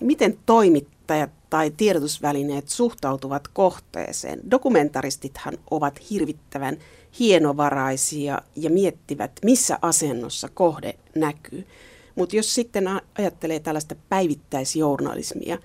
miten 0.00 0.38
toimittajat 0.46 1.30
tai 1.50 1.70
tiedotusvälineet 1.76 2.68
suhtautuvat 2.68 3.48
kohteeseen. 3.48 4.40
Dokumentaristithan 4.50 5.58
ovat 5.70 6.10
hirvittävän 6.10 6.76
hienovaraisia 7.18 8.42
ja 8.56 8.70
miettivät, 8.70 9.32
missä 9.44 9.78
asennossa 9.82 10.48
kohde 10.54 10.94
näkyy. 11.14 11.66
Mutta 12.14 12.36
jos 12.36 12.54
sitten 12.54 12.84
ajattelee 13.18 13.60
tällaista 13.60 13.94
päivittäisjournalismia, 14.08 15.58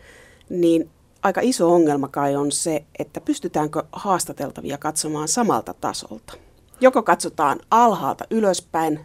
niin 0.50 0.89
aika 1.24 1.41
iso 1.43 1.74
ongelma 1.74 2.08
kai 2.08 2.36
on 2.36 2.52
se, 2.52 2.84
että 3.00 3.21
pystytäänkö 3.21 3.84
haastateltavia 3.91 4.78
katsomaan 4.78 5.28
samalta 5.28 5.74
tasolta. 5.74 6.34
Joko 6.82 7.04
katsotaan 7.04 7.60
alhaalta 7.71 8.26
ylöspäin 8.30 9.00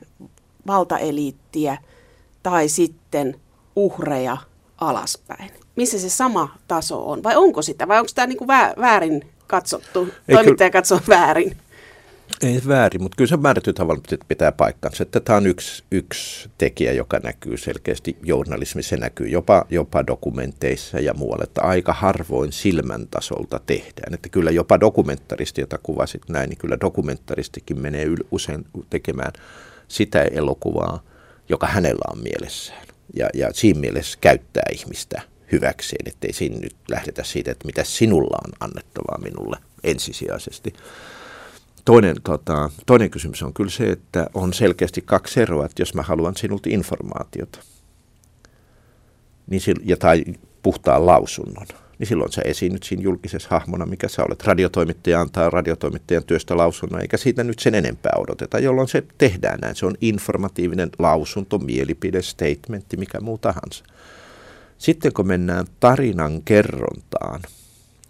valtaeliittiä 0.66 1.78
tai 2.42 2.68
sitten 2.68 3.40
uhreja 3.76 4.36
alaspäin. 4.78 5.50
Missä 5.76 5.98
se 5.98 6.08
sama 6.08 6.58
taso 6.68 7.10
on? 7.10 7.22
Vai 7.22 7.36
onko 7.36 7.62
sitä? 7.62 7.88
Vai 7.88 7.98
onko 7.98 8.10
tämä 8.14 8.26
niinku 8.26 8.46
väärin 8.80 9.30
katsottu? 9.46 10.08
Toimittaja 10.32 10.70
katsoo 10.70 11.00
väärin. 11.08 11.56
Ei 12.42 12.62
väärin, 12.68 13.02
mutta 13.02 13.16
kyllä 13.16 13.28
se 13.28 13.36
määrätyt 13.36 13.76
tavalla 13.76 14.02
pitää 14.28 14.52
paikkansa. 14.52 15.02
Että 15.02 15.20
tämä 15.20 15.36
on 15.36 15.46
yksi, 15.46 15.84
yksi 15.90 16.50
tekijä, 16.58 16.92
joka 16.92 17.18
näkyy 17.18 17.56
selkeästi 17.56 18.16
journalismissa, 18.22 18.90
se 18.90 18.96
näkyy 18.96 19.28
jopa, 19.28 19.66
jopa 19.70 20.06
dokumenteissa 20.06 21.00
ja 21.00 21.14
muualla, 21.14 21.44
että 21.44 21.62
aika 21.62 21.92
harvoin 21.92 22.52
silmän 22.52 23.06
tasolta 23.08 23.60
tehdään. 23.66 24.14
Että 24.14 24.28
kyllä 24.28 24.50
jopa 24.50 24.80
dokumentaristi, 24.80 25.60
jota 25.60 25.78
kuvasit 25.82 26.22
näin, 26.28 26.48
niin 26.48 26.58
kyllä 26.58 26.76
dokumentaristikin 26.80 27.80
menee 27.80 28.06
usein 28.30 28.64
tekemään 28.90 29.32
sitä 29.88 30.22
elokuvaa, 30.22 31.02
joka 31.48 31.66
hänellä 31.66 32.04
on 32.12 32.22
mielessään. 32.22 32.86
Ja, 33.16 33.28
ja 33.34 33.48
siinä 33.52 33.80
mielessä 33.80 34.18
käyttää 34.20 34.64
ihmistä 34.72 35.22
hyväkseen, 35.52 36.08
ettei 36.08 36.32
siinä 36.32 36.58
nyt 36.58 36.76
lähdetä 36.88 37.24
siitä, 37.24 37.50
että 37.50 37.66
mitä 37.66 37.84
sinulla 37.84 38.38
on 38.46 38.52
annettavaa 38.60 39.18
minulle 39.18 39.56
ensisijaisesti. 39.84 40.72
Toinen, 41.84 42.16
tota, 42.24 42.70
toinen 42.86 43.10
kysymys 43.10 43.42
on 43.42 43.54
kyllä 43.54 43.70
se, 43.70 43.90
että 43.90 44.26
on 44.34 44.52
selkeästi 44.52 45.02
kaksi 45.02 45.40
eroa, 45.40 45.66
että 45.66 45.82
jos 45.82 45.94
mä 45.94 46.02
haluan 46.02 46.36
sinulta 46.36 46.68
informaatiota 46.72 47.58
niin 49.46 49.62
ja 49.84 49.96
tai 49.96 50.24
puhtaan 50.62 51.06
lausunnon, 51.06 51.66
niin 51.98 52.06
silloin 52.06 52.32
sä 52.32 52.42
esiinnyt 52.44 52.82
siinä 52.82 53.02
julkisessa 53.02 53.48
hahmona, 53.50 53.86
mikä 53.86 54.08
sä 54.08 54.24
olet. 54.28 54.44
Radiotoimittaja 54.44 55.20
antaa 55.20 55.50
radiotoimittajan 55.50 56.24
työstä 56.24 56.56
lausunnon, 56.56 57.00
eikä 57.00 57.16
siitä 57.16 57.44
nyt 57.44 57.58
sen 57.58 57.74
enempää 57.74 58.12
odoteta, 58.18 58.58
jolloin 58.58 58.88
se 58.88 59.02
tehdään 59.18 59.58
näin. 59.60 59.76
Se 59.76 59.86
on 59.86 59.94
informatiivinen 60.00 60.90
lausunto, 60.98 61.58
mielipide, 61.58 62.22
statementti, 62.22 62.96
mikä 62.96 63.20
muu 63.20 63.38
tahansa. 63.38 63.84
Sitten 64.78 65.12
kun 65.12 65.26
mennään 65.26 65.66
tarinan 65.80 66.42
kerrontaan, 66.42 67.40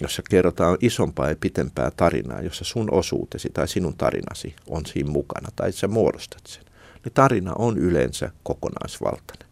jossa 0.02 0.22
kerrotaan 0.30 0.78
isompaa 0.80 1.28
ja 1.28 1.36
pitempää 1.40 1.90
tarinaa, 1.96 2.42
jossa 2.42 2.64
sun 2.64 2.94
osuutesi 2.94 3.50
tai 3.54 3.68
sinun 3.68 3.96
tarinasi 3.96 4.54
on 4.66 4.86
siinä 4.86 5.10
mukana 5.10 5.48
tai 5.56 5.72
sä 5.72 5.88
muodostat 5.88 6.46
sen, 6.46 6.64
niin 7.04 7.12
tarina 7.14 7.52
on 7.58 7.78
yleensä 7.78 8.30
kokonaisvaltainen. 8.42 9.48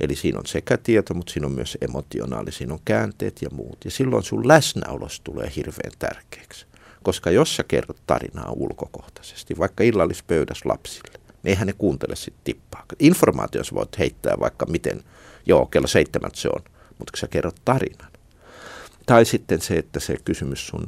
Eli 0.00 0.14
siinä 0.14 0.38
on 0.38 0.46
sekä 0.46 0.76
tieto, 0.76 1.14
mutta 1.14 1.32
siinä 1.32 1.46
on 1.46 1.52
myös 1.52 1.78
emotionaali, 1.80 2.52
siinä 2.52 2.74
on 2.74 2.80
käänteet 2.84 3.42
ja 3.42 3.48
muut. 3.52 3.78
Ja 3.84 3.90
silloin 3.90 4.22
sun 4.22 4.48
läsnäolos 4.48 5.20
tulee 5.20 5.52
hirveän 5.56 5.92
tärkeäksi. 5.98 6.66
Koska 7.02 7.30
jos 7.30 7.56
sä 7.56 7.64
kerrot 7.68 8.02
tarinaa 8.06 8.52
ulkokohtaisesti, 8.52 9.58
vaikka 9.58 9.84
illallispöydässä 9.84 10.68
lapsille, 10.68 11.18
niin 11.42 11.50
eihän 11.50 11.66
ne 11.66 11.72
kuuntele 11.72 12.16
sitten 12.16 12.44
tippaa. 12.44 12.84
Informaatio 12.98 13.64
sä 13.64 13.74
voit 13.74 13.98
heittää 13.98 14.36
vaikka 14.40 14.66
miten, 14.66 15.02
joo, 15.46 15.66
kello 15.66 15.86
seitsemän 15.86 16.30
se 16.34 16.48
on, 16.48 16.62
mutta 16.98 17.10
kun 17.10 17.18
sä 17.18 17.28
kerrot 17.28 17.60
tarinan, 17.64 18.10
tai 19.08 19.24
sitten 19.24 19.60
se, 19.60 19.74
että 19.74 20.00
se 20.00 20.16
kysymys 20.24 20.66
sun 20.66 20.86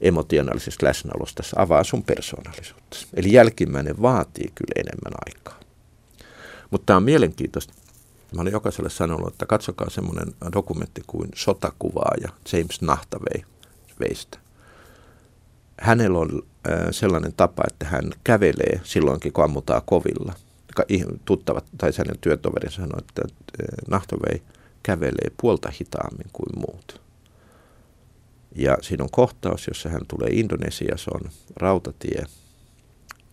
emotionaalisesta 0.00 0.86
läsnäolosta 0.86 1.42
avaa 1.56 1.84
sun 1.84 2.02
persoonallisuutta. 2.02 2.96
Eli 3.14 3.32
jälkimmäinen 3.32 4.02
vaatii 4.02 4.52
kyllä 4.54 4.72
enemmän 4.76 5.12
aikaa. 5.26 5.60
Mutta 6.70 6.86
tämä 6.86 6.96
on 6.96 7.02
mielenkiintoista. 7.02 7.74
Mä 8.34 8.42
olen 8.42 8.52
jokaiselle 8.52 8.90
sanonut, 8.90 9.32
että 9.32 9.46
katsokaa 9.46 9.90
semmoinen 9.90 10.34
dokumentti 10.52 11.02
kuin 11.06 11.28
Sotakuvaaja 11.34 12.28
James 12.52 12.82
Nahtavei 12.82 13.44
veistä. 14.00 14.38
Hänellä 15.80 16.18
on 16.18 16.42
sellainen 16.90 17.32
tapa, 17.32 17.62
että 17.70 17.86
hän 17.86 18.10
kävelee 18.24 18.80
silloinkin, 18.84 19.32
kun 19.32 19.44
ammutaan 19.44 19.82
kovilla. 19.86 20.32
Tuttavat 21.24 21.64
tai 21.78 21.90
hänen 21.98 22.18
työtoverinsa 22.20 22.76
sanoi, 22.76 22.98
että 22.98 23.22
Nahtavei 23.88 24.42
kävelee 24.82 25.30
puolta 25.40 25.72
hitaammin 25.80 26.26
kuin 26.32 26.66
muut. 26.66 27.07
Ja 28.54 28.76
siinä 28.80 29.04
on 29.04 29.10
kohtaus, 29.10 29.66
jossa 29.66 29.88
hän 29.88 30.06
tulee 30.08 30.30
Indonesia, 30.32 30.96
se 30.96 31.10
on 31.14 31.30
rautatie, 31.56 32.24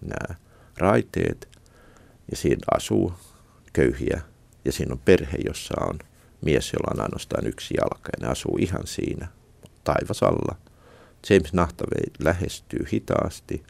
nämä 0.01 0.35
raiteet, 0.77 1.49
ja 2.31 2.37
siinä 2.37 2.61
asuu 2.75 3.13
köyhiä, 3.73 4.21
ja 4.65 4.71
siinä 4.71 4.93
on 4.93 4.99
perhe, 4.99 5.37
jossa 5.45 5.73
on 5.81 5.99
mies, 6.41 6.73
jolla 6.73 6.91
on 6.93 7.01
ainoastaan 7.01 7.47
yksi 7.47 7.73
jalka, 7.77 8.09
ja 8.19 8.25
ne 8.25 8.31
asuu 8.31 8.57
ihan 8.59 8.87
siinä 8.87 9.27
taivasalla. 9.83 10.55
James 11.29 11.53
Nahtavei 11.53 12.03
lähestyy 12.19 12.85
hitaasti, 12.93 13.63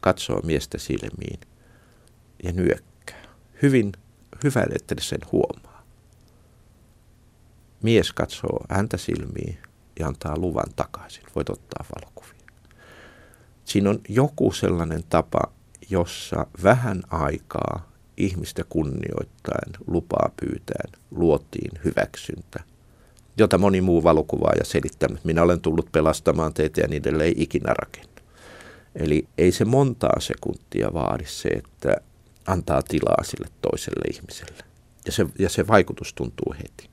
katsoo 0.00 0.40
miestä 0.44 0.78
silmiin 0.78 1.40
ja 2.42 2.52
nyökkää. 2.52 3.24
Hyvin 3.62 3.92
hyvä, 4.44 4.66
että 4.74 4.94
sen 4.98 5.20
huomaa. 5.32 5.86
Mies 7.82 8.12
katsoo 8.12 8.64
häntä 8.70 8.96
silmiin 8.96 9.58
ja 9.98 10.06
antaa 10.06 10.38
luvan 10.38 10.72
takaisin. 10.76 11.24
Voit 11.34 11.50
ottaa 11.50 11.84
valokuvia. 11.94 12.34
Siinä 13.64 13.90
on 13.90 14.00
joku 14.08 14.52
sellainen 14.52 15.04
tapa, 15.08 15.40
jossa 15.90 16.46
vähän 16.62 17.02
aikaa 17.10 17.92
ihmistä 18.16 18.64
kunnioittaen, 18.68 19.72
lupaa 19.86 20.30
pyytäen, 20.40 20.92
luotiin 21.10 21.70
hyväksyntä, 21.84 22.60
jota 23.38 23.58
moni 23.58 23.80
muu 23.80 24.02
valokuvaaja 24.02 24.64
selittänyt. 24.64 25.24
Minä 25.24 25.42
olen 25.42 25.60
tullut 25.60 25.92
pelastamaan 25.92 26.54
teitä 26.54 26.80
ja 26.80 26.88
niille 26.88 27.24
ei 27.24 27.34
ikinä 27.36 27.74
rakennu. 27.78 28.14
Eli 28.94 29.28
ei 29.38 29.52
se 29.52 29.64
montaa 29.64 30.20
sekuntia 30.20 30.90
vaadi 30.94 31.24
se, 31.26 31.48
että 31.48 31.96
antaa 32.46 32.82
tilaa 32.82 33.24
sille 33.24 33.48
toiselle 33.62 34.04
ihmiselle. 34.14 34.64
Ja 35.06 35.12
se, 35.12 35.26
ja 35.38 35.48
se 35.48 35.66
vaikutus 35.66 36.14
tuntuu 36.14 36.54
heti. 36.58 36.90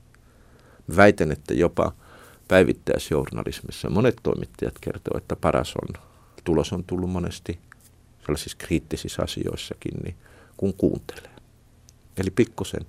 Väitän, 0.96 1.32
että 1.32 1.54
jopa 1.54 1.92
päivittäisjournalismissa 2.52 3.90
monet 3.90 4.16
toimittajat 4.22 4.74
kertovat, 4.80 5.22
että 5.22 5.36
paras 5.36 5.74
on, 5.82 6.02
tulos 6.44 6.72
on 6.72 6.84
tullut 6.84 7.10
monesti 7.10 7.58
sellaisissa 8.20 8.58
kriittisissä 8.58 9.22
asioissakin, 9.22 9.92
niin 10.04 10.14
kun 10.56 10.74
kuuntelee. 10.74 11.30
Eli 12.18 12.30
pikkusen 12.30 12.86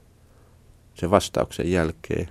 sen 0.93 1.11
vastauksen 1.11 1.71
jälkeen 1.71 2.29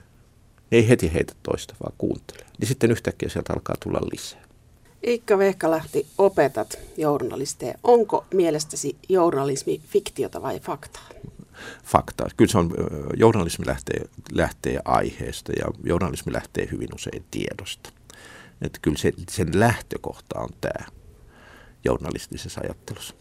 ei 0.72 0.88
heti 0.88 1.12
heitä 1.14 1.34
toista, 1.42 1.74
vaan 1.82 1.94
kuuntelee. 1.98 2.46
Niin 2.58 2.68
sitten 2.68 2.90
yhtäkkiä 2.90 3.28
sieltä 3.28 3.52
alkaa 3.52 3.76
tulla 3.82 4.00
lisää. 4.12 4.42
Iikka 5.06 5.38
Vehkalähti, 5.38 6.06
opetat 6.18 6.78
journalisteja. 6.96 7.74
Onko 7.82 8.24
mielestäsi 8.34 8.96
journalismi 9.08 9.80
fiktiota 9.86 10.42
vai 10.42 10.60
faktaa? 10.60 11.08
Faktaa. 11.84 12.26
Kyllä 12.36 12.52
se 12.52 12.58
on, 12.58 12.74
journalismi 13.16 13.66
lähtee, 13.66 14.04
lähtee 14.32 14.80
aiheesta 14.84 15.52
ja 15.52 15.66
journalismi 15.84 16.32
lähtee 16.32 16.68
hyvin 16.72 16.88
usein 16.94 17.24
tiedosta. 17.30 17.92
Että 18.62 18.78
kyllä 18.82 18.98
se, 18.98 19.12
sen 19.30 19.60
lähtökohta 19.60 20.40
on 20.40 20.48
tämä 20.60 20.86
journalistisessa 21.84 22.60
ajattelussa 22.64 23.14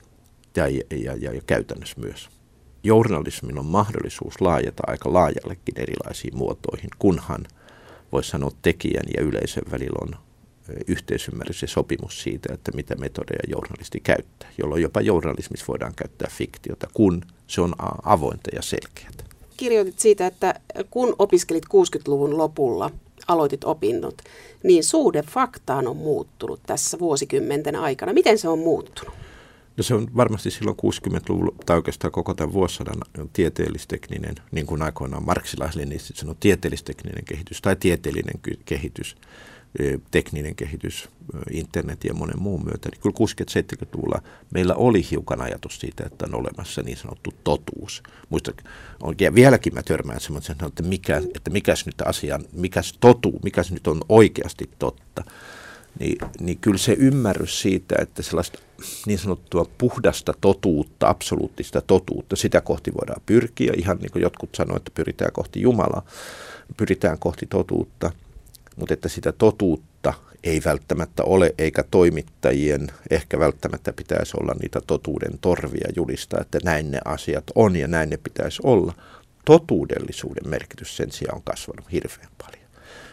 ja, 0.56 0.68
ja, 0.68 1.16
ja, 1.22 1.34
ja 1.34 1.42
käytännössä 1.48 2.02
myös. 2.02 2.30
Journalismin 2.84 3.60
on 3.60 3.66
mahdollisuus 3.66 4.42
laajata 4.42 4.84
aika 4.88 5.14
laajallekin 5.14 5.80
erilaisiin 5.80 6.38
muotoihin, 6.38 6.90
kunhan 7.00 7.46
voisi 8.12 8.30
sanoa 8.30 8.52
tekijän 8.62 9.06
ja 9.18 9.24
yleisön 9.24 9.64
välillä 9.72 10.00
on 10.02 10.16
yhteisymmärrys 10.88 11.62
ja 11.62 11.68
sopimus 11.68 12.24
siitä, 12.24 12.54
että 12.54 12.72
mitä 12.76 12.96
metodeja 12.96 13.44
journalisti 13.48 14.00
käyttää, 14.00 14.50
jolloin 14.58 14.82
jopa 14.82 15.02
journalismissa 15.02 15.66
voidaan 15.68 15.96
käyttää 15.96 16.30
fiktiota, 16.32 16.88
kun 16.94 17.22
se 17.52 17.62
on 17.62 17.74
avointa 18.04 18.50
ja 18.56 18.62
selkeää. 18.62 19.12
Kirjoitit 19.58 20.00
siitä, 20.00 20.28
että 20.28 20.60
kun 20.90 21.16
opiskelit 21.20 21.66
60-luvun 21.66 22.38
lopulla, 22.38 22.92
aloitit 23.28 23.64
opinnot, 23.64 24.22
niin 24.64 24.84
suhde 24.84 25.22
faktaan 25.22 25.88
on 25.88 25.98
muuttunut 25.98 26.60
tässä 26.66 27.00
vuosikymmenten 27.00 27.76
aikana. 27.76 28.14
Miten 28.14 28.38
se 28.38 28.50
on 28.50 28.60
muuttunut? 28.60 29.14
No 29.78 29.84
se 29.84 29.94
on 29.94 30.08
varmasti 30.18 30.52
silloin 30.52 30.78
60-luvulla, 30.78 31.56
tai 31.66 31.76
oikeastaan 31.76 32.12
koko 32.12 32.34
tämän 32.34 32.54
vuosisadan 32.54 32.98
tieteellistekninen, 33.34 34.36
niin 34.52 34.66
kuin 34.66 34.82
aikoinaan 34.82 35.26
marksilaisille 35.26 35.96
sanoi, 36.00 36.36
tieteellistekninen 36.40 37.26
kehitys 37.26 37.62
tai 37.62 37.76
tieteellinen 37.76 38.40
kehitys 38.66 39.16
tekninen 40.12 40.56
kehitys 40.56 41.10
internetin 41.52 42.10
ja 42.10 42.14
monen 42.14 42.40
muun 42.42 42.66
myötä, 42.66 42.90
niin 42.90 43.02
kyllä 43.02 43.16
60-70-luvulla 43.86 44.22
meillä 44.54 44.76
oli 44.76 45.08
hiukan 45.12 45.42
ajatus 45.42 45.80
siitä, 45.80 46.04
että 46.06 46.26
on 46.26 46.36
olemassa 46.36 46.82
niin 46.82 46.98
sanottu 46.98 47.34
totuus. 47.44 48.04
Muista, 48.30 48.52
on, 49.02 49.16
ja 49.20 49.36
vieläkin 49.36 49.74
mä 49.74 49.84
törmään 49.84 50.20
semmoisen, 50.20 50.56
että, 50.68 50.84
mikä, 50.84 51.22
että 51.36 51.52
mikäs 51.52 51.86
nyt 51.86 52.02
asian, 52.06 52.46
mikäs 52.54 52.98
totu, 53.00 53.40
mikäs 53.44 53.72
nyt 53.72 53.88
on 53.88 54.02
oikeasti 54.10 54.70
totta. 54.80 55.24
Niin, 56.00 56.18
niin 56.40 56.58
kyllä 56.58 56.78
se 56.78 56.94
ymmärrys 57.00 57.62
siitä, 57.62 57.96
että 58.00 58.22
sellaista 58.24 58.60
niin 59.06 59.20
sanottua 59.20 59.66
puhdasta 59.78 60.34
totuutta, 60.42 61.10
absoluuttista 61.10 61.82
totuutta, 61.82 62.36
sitä 62.36 62.62
kohti 62.62 62.94
voidaan 62.94 63.22
pyrkiä. 63.26 63.74
Ihan 63.78 63.98
niin 63.98 64.12
kuin 64.12 64.22
jotkut 64.22 64.56
sanoivat, 64.56 64.82
että 64.82 64.92
pyritään 64.96 65.32
kohti 65.32 65.62
Jumalaa, 65.62 66.06
pyritään 66.78 67.20
kohti 67.20 67.46
totuutta– 67.46 68.12
mutta 68.76 68.94
että 68.94 69.10
sitä 69.10 69.32
totuutta 69.32 70.14
ei 70.44 70.62
välttämättä 70.66 71.24
ole, 71.24 71.56
eikä 71.58 71.84
toimittajien 71.92 72.88
ehkä 73.10 73.40
välttämättä 73.40 73.94
pitäisi 73.94 74.38
olla 74.40 74.54
niitä 74.62 74.82
totuuden 74.88 75.40
torvia 75.42 75.88
julistaa, 75.96 76.42
että 76.42 76.60
näin 76.64 76.92
ne 76.92 77.00
asiat 77.06 77.44
on 77.56 77.76
ja 77.76 77.88
näin 77.88 78.10
ne 78.10 78.18
pitäisi 78.18 78.62
olla. 78.66 78.94
Totuudellisuuden 79.46 80.50
merkitys 80.50 80.98
sen 80.98 81.12
sijaan 81.12 81.36
on 81.36 81.44
kasvanut 81.44 81.92
hirveän 81.92 82.30
paljon. 82.38 82.70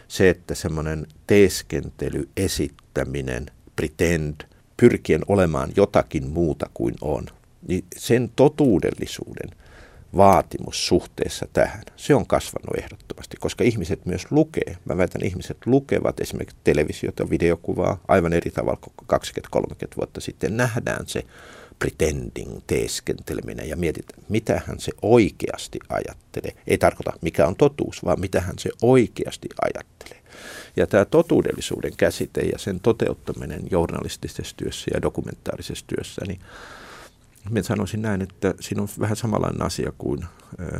Se, 0.07 0.29
että 0.29 0.55
semmoinen 0.55 1.07
teeskentely, 1.27 2.29
esittäminen, 2.37 3.45
pretend, 3.75 4.35
pyrkien 4.77 5.21
olemaan 5.27 5.69
jotakin 5.75 6.29
muuta 6.29 6.69
kuin 6.73 6.95
on, 7.01 7.25
niin 7.67 7.85
sen 7.97 8.31
totuudellisuuden– 8.35 9.49
vaatimus 10.17 10.87
suhteessa 10.87 11.47
tähän, 11.53 11.83
se 11.95 12.15
on 12.15 12.27
kasvanut 12.27 12.77
ehdottomasti, 12.77 13.37
koska 13.39 13.63
ihmiset 13.63 14.05
myös 14.05 14.25
lukee. 14.29 14.77
Mä 14.85 14.97
väitän, 14.97 15.25
ihmiset 15.25 15.57
lukevat 15.65 16.19
esimerkiksi 16.19 16.57
televisiota, 16.63 17.29
videokuvaa 17.29 17.99
aivan 18.07 18.33
eri 18.33 18.51
tavalla 18.51 18.79
kuin 18.81 19.21
20-30 19.57 19.87
vuotta 19.97 20.21
sitten. 20.21 20.57
Nähdään 20.57 21.07
se 21.07 21.23
pretending, 21.79 22.59
teeskenteleminen 22.67 23.69
ja 23.69 23.75
mietitään, 23.75 24.23
mitä 24.29 24.61
hän 24.65 24.79
se 24.79 24.91
oikeasti 25.01 25.79
ajattelee. 25.89 26.53
Ei 26.67 26.77
tarkoita, 26.77 27.11
mikä 27.21 27.47
on 27.47 27.55
totuus, 27.55 28.05
vaan 28.05 28.19
mitä 28.19 28.41
hän 28.41 28.59
se 28.59 28.69
oikeasti 28.81 29.49
ajattelee. 29.61 30.23
Ja 30.75 30.87
tämä 30.87 31.05
totuudellisuuden 31.05 31.93
käsite 31.97 32.41
ja 32.41 32.57
sen 32.57 32.79
toteuttaminen 32.79 33.61
journalistisessa 33.71 34.55
työssä 34.57 34.91
ja 34.93 35.01
dokumentaarisessa 35.01 35.85
työssä, 35.87 36.21
niin 36.27 36.39
minä 37.49 37.63
sanoisin 37.63 38.01
näin, 38.01 38.21
että 38.21 38.53
siinä 38.59 38.81
on 38.81 38.87
vähän 38.99 39.15
samanlainen 39.15 39.61
asia 39.61 39.91
kuin 39.97 40.25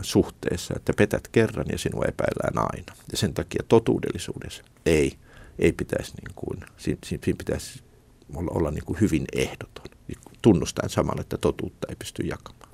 suhteessa, 0.02 0.74
että 0.78 0.94
petät 0.98 1.28
kerran 1.28 1.66
ja 1.72 1.78
sinua 1.78 2.06
epäillään 2.08 2.68
aina. 2.74 2.94
Ja 3.12 3.18
sen 3.18 3.34
takia 3.34 3.64
totuudellisuudessa 3.68 4.64
ei, 4.86 5.18
ei 5.60 5.72
pitäisi, 5.72 6.14
niin 6.16 6.36
kuin, 6.36 6.60
siinä, 6.78 7.38
pitäisi 7.38 7.82
olla, 8.36 8.52
olla 8.54 8.72
niin 8.72 8.86
kuin 8.86 9.02
hyvin 9.02 9.26
ehdoton, 9.34 9.86
tunnustaen 10.42 10.90
samalla, 10.90 11.22
että 11.22 11.38
totuutta 11.38 11.88
ei 11.90 11.96
pysty 11.96 12.24
jakamaan. 12.24 12.70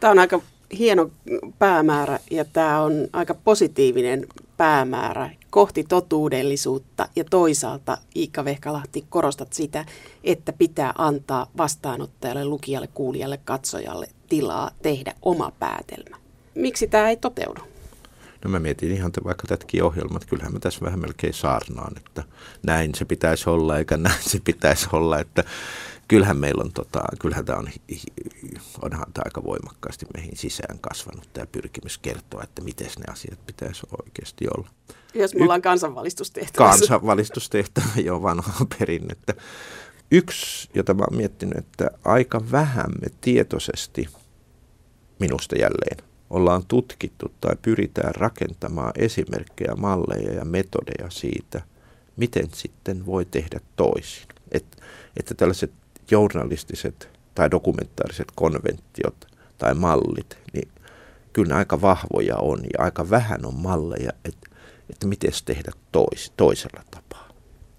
Tämä 0.00 0.10
on 0.10 0.18
aika 0.18 0.40
hieno 0.78 1.10
päämäärä 1.58 2.18
ja 2.30 2.44
tämä 2.44 2.80
on 2.80 2.92
aika 3.12 3.34
positiivinen 3.34 4.26
päämäärä 4.56 5.30
kohti 5.50 5.84
totuudellisuutta 5.84 7.08
ja 7.16 7.24
toisaalta 7.24 7.98
Iikka 8.16 8.44
Vehkalahti 8.44 9.04
korostat 9.08 9.52
sitä, 9.52 9.84
että 10.24 10.52
pitää 10.52 10.92
antaa 10.98 11.46
vastaanottajalle, 11.56 12.44
lukijalle, 12.44 12.86
kuulijalle, 12.86 13.40
katsojalle 13.44 14.08
tilaa 14.28 14.70
tehdä 14.82 15.14
oma 15.22 15.52
päätelmä. 15.58 16.16
Miksi 16.54 16.86
tämä 16.86 17.08
ei 17.08 17.16
toteudu? 17.16 17.60
No 18.44 18.50
mä 18.50 18.58
mietin 18.58 18.92
ihan 18.92 19.12
vaikka 19.24 19.46
tätäkin 19.46 19.84
ohjelmat, 19.84 20.24
kyllähän 20.24 20.52
mä 20.52 20.58
tässä 20.58 20.80
vähän 20.84 21.00
melkein 21.00 21.34
saarnaan, 21.34 21.96
että 21.96 22.24
näin 22.62 22.94
se 22.94 23.04
pitäisi 23.04 23.50
olla 23.50 23.78
eikä 23.78 23.96
näin 24.06 24.22
se 24.22 24.40
pitäisi 24.44 24.88
olla, 24.92 25.20
että 25.20 25.44
kyllähän 26.10 26.36
meillä 26.36 26.62
on, 26.64 26.72
tota, 26.72 27.02
kyllähän 27.18 27.44
tämä 27.44 27.58
on, 27.58 27.68
onhan 28.82 29.12
tämä 29.12 29.22
aika 29.24 29.44
voimakkaasti 29.44 30.06
meihin 30.14 30.36
sisään 30.36 30.78
kasvanut 30.78 31.32
tämä 31.32 31.46
pyrkimys 31.46 31.98
kertoa, 31.98 32.42
että 32.42 32.62
miten 32.62 32.86
ne 32.86 33.12
asiat 33.12 33.46
pitäisi 33.46 33.86
oikeasti 34.02 34.46
olla. 34.56 34.68
Jos 35.14 35.34
me 35.34 35.42
ollaan 35.42 35.60
y- 35.60 35.62
kansanvalistustehtävä. 35.62 36.68
Kansanvalistustehtävä, 36.70 37.86
jo 38.04 38.22
vanhaa 38.22 38.66
perinnettä. 38.78 39.34
Yksi, 40.10 40.70
jota 40.74 40.94
mä 40.94 41.04
oon 41.10 41.16
miettinyt, 41.16 41.58
että 41.58 41.90
aika 42.04 42.50
vähän 42.52 42.90
me 43.00 43.06
tietoisesti, 43.20 44.08
minusta 45.18 45.56
jälleen, 45.56 46.04
ollaan 46.30 46.66
tutkittu 46.68 47.32
tai 47.40 47.56
pyritään 47.62 48.14
rakentamaan 48.14 48.92
esimerkkejä, 48.96 49.74
malleja 49.76 50.32
ja 50.32 50.44
metodeja 50.44 51.10
siitä, 51.10 51.62
miten 52.16 52.48
sitten 52.54 53.06
voi 53.06 53.24
tehdä 53.24 53.60
toisin. 53.76 54.28
Et, 54.52 54.82
että 55.16 55.34
tällaiset 55.34 55.72
journalistiset 56.10 57.08
tai 57.34 57.50
dokumentaariset 57.50 58.28
konventiot 58.34 59.26
tai 59.58 59.74
mallit, 59.74 60.38
niin 60.52 60.68
kyllä 61.32 61.56
aika 61.56 61.80
vahvoja 61.80 62.36
on 62.36 62.58
ja 62.58 62.84
aika 62.84 63.10
vähän 63.10 63.46
on 63.46 63.54
malleja, 63.54 64.12
että, 64.24 64.50
että 64.90 65.06
miten 65.06 65.32
tehdä 65.44 65.72
tois, 65.92 66.32
toisella 66.36 66.82
tapaa. 66.90 67.28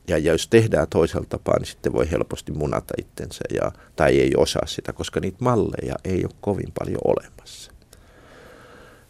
Ja, 0.08 0.17
ja 0.17 0.32
jos 0.32 0.48
tehdään 0.48 0.88
toisella 0.89 1.26
tapaa, 1.30 1.58
niin 1.60 1.67
sitten 1.67 1.94
voi 1.94 2.12
helposti 2.12 2.52
munata 2.52 2.94
itsensä 2.98 3.44
ja, 3.54 3.72
tai 3.96 4.20
ei 4.20 4.32
osaa 4.38 4.65
sitä, 4.65 4.94
koska 4.94 5.20
niitä 5.20 5.38
malleja 5.41 5.96
ei 6.04 6.26
ole 6.26 6.34
kovin 6.41 6.72
paljon 6.80 7.02
olemassa. 7.06 7.72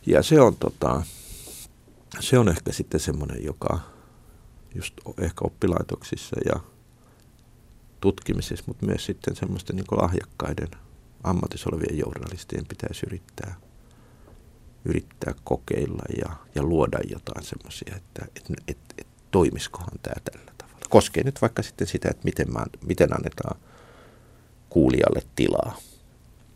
Ja 0.05 0.23
se 0.23 0.41
on, 0.41 0.55
tota, 0.55 1.03
se 2.19 2.39
on 2.39 2.49
ehkä 2.49 2.71
sitten 2.71 2.99
semmoinen, 2.99 3.43
joka 3.43 3.79
just 4.75 4.93
ehkä 5.19 5.45
oppilaitoksissa 5.45 6.35
ja 6.45 6.59
tutkimisessa, 8.01 8.65
mutta 8.67 8.85
myös 8.85 9.05
sitten 9.05 9.35
semmoisten 9.35 9.75
niin 9.75 9.85
lahjakkaiden 9.91 10.69
ammatissa 11.23 11.69
olevien 11.69 11.97
journalistien 11.97 12.65
pitäisi 12.67 13.05
yrittää 13.05 13.55
yrittää 14.85 15.33
kokeilla 15.43 16.03
ja, 16.17 16.35
ja 16.55 16.63
luoda 16.63 16.99
jotain 17.09 17.45
semmoisia, 17.45 17.95
että 17.95 18.25
et, 18.35 18.43
et, 18.67 18.77
et, 18.97 19.07
toimiskohan 19.31 19.99
tämä 20.01 20.15
tällä 20.31 20.51
tavalla. 20.57 20.79
Koskee 20.89 21.23
nyt 21.23 21.41
vaikka 21.41 21.63
sitten 21.63 21.87
sitä, 21.87 22.09
että 22.09 22.23
miten, 22.23 22.53
mä, 22.53 22.65
miten 22.87 23.13
annetaan 23.13 23.59
kuulijalle 24.69 25.21
tilaa. 25.35 25.77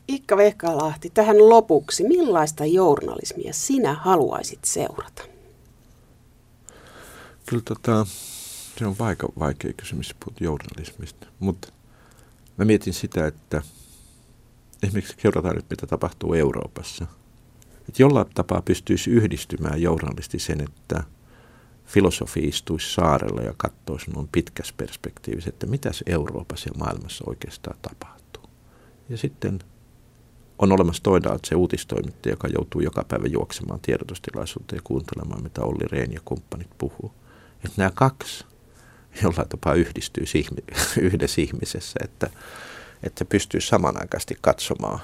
Ikka 0.08 0.38
Vehkalahti, 0.38 1.10
tähän 1.10 1.49
lopuksi, 1.49 2.03
millaista 2.03 2.65
journalismia 2.65 3.53
sinä 3.53 3.93
haluaisit 3.93 4.65
seurata? 4.65 5.21
Kyllä 7.45 7.63
tota, 7.65 8.05
se 8.77 8.85
on 8.85 8.95
vaikea, 8.99 9.29
vaikea 9.39 9.73
kysymys 9.73 10.15
puhut 10.19 10.41
journalismista, 10.41 11.27
mutta 11.39 11.67
mä 12.57 12.65
mietin 12.65 12.93
sitä, 12.93 13.27
että 13.27 13.61
esimerkiksi 14.83 15.15
seurataan 15.21 15.55
nyt, 15.55 15.69
mitä 15.69 15.88
tapahtuu 15.88 16.33
Euroopassa. 16.33 17.07
Että 17.89 18.03
jollain 18.03 18.27
tapaa 18.33 18.61
pystyisi 18.61 19.11
yhdistymään 19.11 19.81
journalisti 19.81 20.39
sen, 20.39 20.61
että 20.61 21.03
filosofi 21.85 22.39
istuisi 22.39 22.93
saarella 22.93 23.41
ja 23.41 23.53
katsoisi 23.57 24.11
noin 24.11 24.29
pitkässä 24.31 24.73
perspektiivissä, 24.77 25.49
että 25.49 25.67
mitäs 25.67 26.03
Euroopassa 26.05 26.69
ja 26.69 26.79
maailmassa 26.79 27.23
oikeastaan 27.27 27.77
tapahtuu. 27.81 28.43
Ja 29.09 29.17
sitten 29.17 29.59
on 30.59 30.71
olemassa 30.71 31.03
toinen 31.03 31.39
se 31.43 31.55
uutistoimittaja, 31.55 32.33
joka 32.33 32.47
joutuu 32.47 32.81
joka 32.81 33.03
päivä 33.07 33.27
juoksemaan 33.27 33.79
tiedotustilaisuuteen 33.79 34.77
ja 34.77 34.81
kuuntelemaan, 34.83 35.43
mitä 35.43 35.61
Olli 35.61 35.88
Rehn 35.91 36.13
ja 36.13 36.21
kumppanit 36.25 36.69
puhuu. 36.77 37.13
Että 37.55 37.73
nämä 37.77 37.91
kaksi 37.95 38.45
jollain 39.23 39.49
tapaa 39.49 39.73
yhdistyy 39.73 40.23
yhdessä 41.01 41.41
ihmisessä, 41.41 41.99
että, 42.04 42.30
että 43.04 43.19
se 43.19 43.25
pystyy 43.25 43.62
samanaikaisesti 43.62 44.38
katsomaan, 44.41 44.99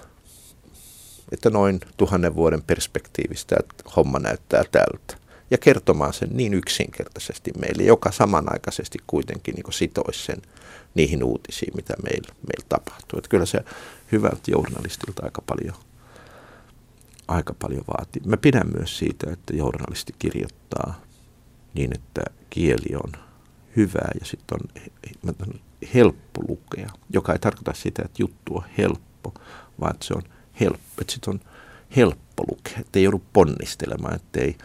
että 1.32 1.50
noin 1.50 1.80
tuhannen 1.98 2.36
vuoden 2.36 2.64
perspektiivistä 2.64 3.56
että 3.60 3.84
homma 3.96 4.20
näyttää 4.20 4.64
tältä. 4.72 5.22
Ja 5.52 5.58
kertomaan 5.58 6.14
sen 6.14 6.30
niin 6.32 6.54
yksinkertaisesti 6.54 7.52
meille, 7.60 7.84
joka 7.84 8.12
samanaikaisesti 8.12 8.98
kuitenkin 9.08 9.56
niin 9.56 9.74
sitoisi 9.74 10.26
sen 10.26 10.42
niihin 10.96 11.24
uutisiin, 11.24 11.76
mitä 11.76 11.94
meillä, 12.04 12.34
meillä 12.34 12.66
tapahtuu. 12.70 13.18
Että 13.18 13.30
kyllä 13.30 13.46
se 13.46 13.60
hyvältä 14.12 14.52
journalistilta 14.52 15.24
aika 15.26 15.42
paljon, 15.46 15.76
aika 17.28 17.56
paljon 17.60 17.84
vaatii. 17.98 18.22
Mä 18.26 18.38
pidän 18.38 18.72
myös 18.78 18.98
siitä, 18.98 19.32
että 19.32 19.56
journalisti 19.56 20.16
kirjoittaa 20.20 21.02
niin, 21.74 21.96
että 21.96 22.22
kieli 22.50 22.96
on 23.04 23.12
hyvää 23.76 24.12
ja 24.20 24.26
sitten 24.26 24.58
on 25.48 25.60
helppo 25.94 26.42
lukea, 26.48 26.90
joka 27.10 27.34
ei 27.34 27.40
tarkoita 27.40 27.74
sitä, 27.74 28.02
että 28.06 28.24
juttu 28.24 28.56
on 28.56 28.64
helppo, 28.78 29.34
vaan 29.80 29.94
että 29.94 30.06
se 30.06 30.14
on 30.14 30.24
helppo, 30.60 31.02
että 31.02 31.14
sitten 31.14 31.34
on 31.34 31.40
helppo 31.96 32.44
lukea, 32.52 32.74
että 32.80 33.00
ei 33.00 33.04
joudu 33.04 33.24
ponnistelemaan, 33.34 34.16
että 34.16 34.40
ei 34.42 34.58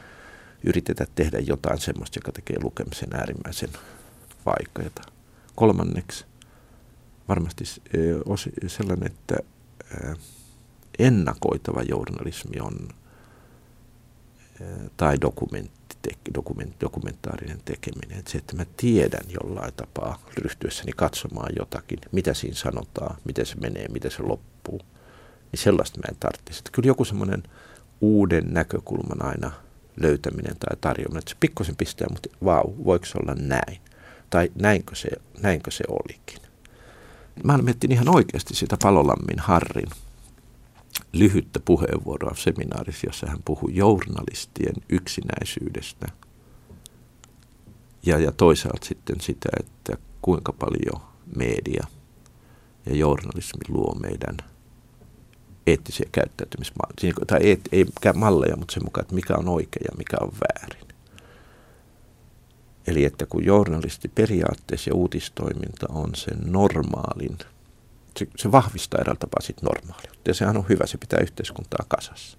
yritetä 0.65 1.07
tehdä 1.15 1.39
jotain 1.39 1.79
semmoista, 1.79 2.19
joka 2.19 2.33
tekee 2.33 2.57
lukemisen 2.63 3.15
äärimmäisen 3.15 3.71
vaikeaa. 4.47 5.13
Kolmanneksi 5.55 6.25
varmasti 7.29 7.65
sellainen, 8.67 9.07
että 9.07 9.37
ennakoitava 10.99 11.83
journalismi 11.83 12.61
on 12.61 12.89
tai 14.97 15.21
dokumentti, 15.21 15.86
dokument, 16.35 16.81
dokumentaarinen 16.81 17.61
tekeminen. 17.65 18.19
Että 18.19 18.31
se, 18.31 18.39
että 18.39 18.57
mä 18.57 18.67
tiedän 18.77 19.25
jollain 19.41 19.75
tapaa 19.75 20.23
ryhtyessäni 20.35 20.93
katsomaan 20.97 21.53
jotakin, 21.59 21.99
mitä 22.13 22.35
siinä 22.35 22.57
sanotaan, 22.57 23.17
miten 23.25 23.47
se 23.47 23.57
menee, 23.57 23.89
miten 23.89 24.11
se 24.11 24.23
loppuu, 24.23 24.81
niin 25.53 25.61
sellaista 25.61 25.99
mä 25.99 26.05
en 26.09 26.17
tarvitsisi. 26.21 26.59
Että 26.59 26.71
kyllä 26.73 26.87
joku 26.87 27.05
semmoinen 27.05 27.43
uuden 28.01 28.45
näkökulman 28.47 29.25
aina 29.25 29.53
löytäminen 29.97 30.57
tai 30.59 30.77
tarjoaminen, 30.81 31.19
että 31.19 31.31
se 31.31 31.37
pikkusen 31.41 31.77
pistää, 31.77 32.09
mutta 32.11 32.29
vau, 32.45 32.73
voiko 32.85 33.07
se 33.07 33.19
olla 33.23 33.35
näin? 33.35 33.81
Tai 34.31 34.51
näinkö 34.55 34.95
se, 34.95 35.09
näinkö 35.43 35.71
se 35.71 35.85
olikin? 35.89 36.39
Mä 37.45 37.59
miettin 37.59 37.93
ihan 37.93 38.09
oikeasti 38.09 38.55
sitä 38.55 38.77
Palolammin 38.83 39.39
Harrin 39.39 39.89
lyhyttä 41.13 41.61
puheenvuoroa 41.61 42.35
seminaarissa, 42.35 43.07
jossa 43.07 43.27
hän 43.27 43.43
puhui 43.45 43.75
journalistien 43.75 44.75
yksinäisyydestä. 44.89 46.07
Ja, 48.07 48.19
ja 48.19 48.33
toisaalta 48.33 48.87
sitten 48.87 49.21
sitä, 49.21 49.49
että 49.61 49.97
kuinka 50.23 50.53
paljon 50.53 51.03
media 51.37 51.87
ja 52.87 52.97
journalismi 52.97 53.61
luo 53.69 53.95
meidän 53.95 54.37
eettisiä 55.67 56.09
käyttäytymismalleja, 56.13 57.15
tai 57.27 57.41
ei, 57.43 57.61
ei 57.73 57.87
malleja, 58.15 58.57
mutta 58.57 58.75
sen 58.75 58.85
mukaan, 58.85 59.03
että 59.03 59.15
mikä 59.15 59.35
on 59.35 59.49
oikein 59.49 59.85
ja 59.91 59.97
mikä 59.99 60.17
on 60.21 60.33
väärin. 60.33 60.87
Eli 62.87 63.05
että 63.05 63.27
kun 63.27 63.45
journalisti 63.45 64.09
periaatteessa 64.09 64.91
ja 64.91 64.95
uutistoiminta 64.95 65.87
on 65.89 66.15
sen 66.15 66.39
normaalin– 66.45 67.39
se, 68.19 68.27
se 68.37 68.53
vahvistaa 68.53 69.01
eräällä 69.01 69.19
tapaa 69.19 69.41
sit 69.41 69.63
normaaliutta. 69.63 70.31
Ja 70.31 70.35
sehän 70.35 70.57
on 70.57 70.69
hyvä, 70.69 70.87
se 70.87 70.99
pitää 70.99 71.21
yhteiskuntaa 71.23 71.87
kasassa. 71.89 72.39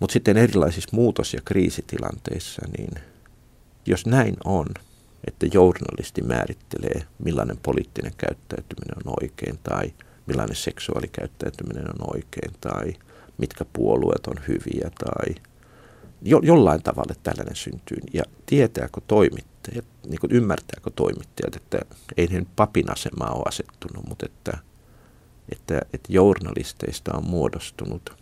Mutta 0.00 0.12
sitten 0.12 0.36
erilaisissa 0.36 0.96
muutos- 0.96 1.34
ja 1.34 1.40
kriisitilanteissa, 1.44 2.62
niin 2.78 2.90
jos 3.86 4.06
näin 4.06 4.36
on, 4.44 4.66
että 5.26 5.46
journalisti 5.52 6.22
määrittelee, 6.22 7.02
millainen 7.24 7.58
poliittinen 7.62 8.12
käyttäytyminen 8.18 8.96
on 9.06 9.14
oikein, 9.22 9.58
tai 9.62 9.94
millainen 10.26 10.56
seksuaalikäyttäytyminen 10.56 11.84
on 11.88 12.14
oikein, 12.14 12.52
tai 12.60 12.94
mitkä 13.38 13.64
puolueet 13.72 14.26
on 14.26 14.36
hyviä, 14.48 14.90
tai 15.04 15.34
jo, 16.22 16.40
jollain 16.42 16.82
tavalla 16.82 17.14
tällainen 17.22 17.56
syntyy. 17.56 17.98
Ja 18.12 18.22
tietääkö 18.46 19.00
toimittajat, 19.06 19.84
niin 20.06 20.20
kuin 20.20 20.32
ymmärtääkö 20.32 20.90
toimittajat, 20.96 21.56
että 21.56 21.78
ei 22.16 22.32
he 22.32 22.46
papin 22.56 22.92
asemaa 22.92 23.32
ole 23.32 23.42
asettunut, 23.48 24.08
mutta 24.08 24.26
että, 24.26 24.58
että, 25.52 25.80
että 25.92 26.12
journalisteista 26.12 27.16
on 27.16 27.24
muodostunut, 27.24 28.16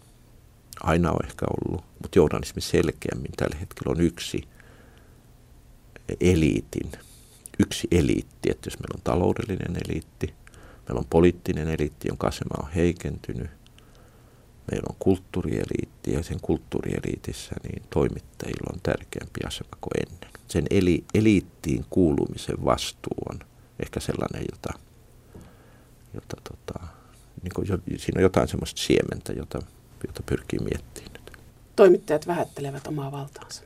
aina 0.81 1.11
on 1.11 1.27
ehkä 1.27 1.47
ollut, 1.47 1.85
mutta 2.03 2.19
journalismi 2.19 2.63
selkeämmin 2.63 3.33
tällä 3.37 3.57
hetkellä 3.57 3.93
on 3.93 4.01
yksi 4.01 4.49
eliitin, 6.21 6.93
yksi 7.59 7.89
eliitti, 7.91 8.51
että 8.51 8.67
jos 8.67 8.79
meillä 8.79 8.95
on 8.95 9.03
taloudellinen 9.05 9.77
eliitti, 9.89 10.35
meillä 10.89 10.99
on 10.99 11.07
poliittinen 11.11 11.69
eliitti, 11.69 12.09
jonka 12.09 12.27
asema 12.27 12.65
on 12.65 12.71
heikentynyt– 12.71 13.51
meillä 14.71 14.87
on 14.91 14.97
kulttuurieliitti 14.99 16.13
ja 16.13 16.23
sen 16.23 16.41
kulttuurieliitissä 16.43 17.55
niin 17.63 17.83
toimittajilla 17.91 18.71
on 18.73 18.81
tärkeämpi 18.83 19.41
asema 19.47 19.71
kuin 19.81 20.09
ennen. 20.09 20.31
Sen 20.49 20.65
eli, 20.71 21.05
eliittiin 21.15 21.85
kuulumisen 21.91 22.65
vastuu 22.65 23.17
on 23.31 23.39
ehkä 23.83 24.01
sellainen, 24.01 24.45
jota, 24.53 24.79
jota 26.15 26.37
tota, 26.51 26.87
niin 27.43 27.53
kuin 27.55 27.67
siinä 27.97 28.19
on 28.19 28.23
jotain 28.23 28.49
semmoista 28.49 28.81
siementä, 28.81 29.33
jota, 29.33 29.59
jota 30.07 30.23
pyrkii 30.27 30.59
miettimään 30.59 31.13
nyt. 31.13 31.39
Toimittajat 31.77 32.27
vähättelevät 32.27 32.87
omaa 32.87 33.13
valtaansa. 33.13 33.63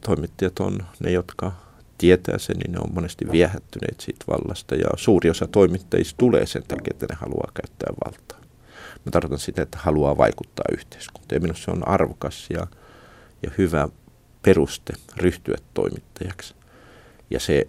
Toimittajat 0.00 0.60
on 0.60 0.78
ne, 1.00 1.10
jotka 1.10 1.52
tietää 1.98 2.38
sen, 2.38 2.56
niin 2.56 2.72
ne 2.72 2.78
on 2.78 2.94
monesti 2.94 3.24
viehättyneet 3.32 4.00
siitä 4.00 4.24
vallasta 4.28 4.74
ja 4.74 4.88
suuri 4.96 5.30
osa 5.30 5.46
toimittajista 5.46 6.18
tulee 6.18 6.46
sen 6.46 6.62
takia, 6.62 6.90
että 6.90 7.06
ne 7.10 7.14
haluaa 7.20 7.52
käyttää 7.54 7.94
valtaa. 8.04 8.40
Mä 9.04 9.10
tarkoitan 9.10 9.38
sitä, 9.38 9.62
että 9.62 9.78
haluaa 9.80 10.16
vaikuttaa 10.16 10.64
yhteiskuntaan. 10.72 11.42
Minusta 11.42 11.64
se 11.64 11.70
on 11.70 11.88
arvokas 11.88 12.46
ja, 12.50 12.66
ja 13.42 13.50
hyvä 13.58 13.88
peruste 14.42 14.92
ryhtyä 15.16 15.56
toimittajaksi. 15.74 16.54
Ja 17.30 17.40
se 17.40 17.66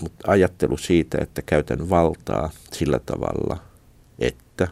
mutta 0.00 0.30
ajattelu 0.30 0.76
siitä, 0.76 1.18
että 1.20 1.42
käytän 1.42 1.90
valtaa 1.90 2.50
sillä 2.72 2.98
tavalla, 2.98 3.56
että 4.18 4.68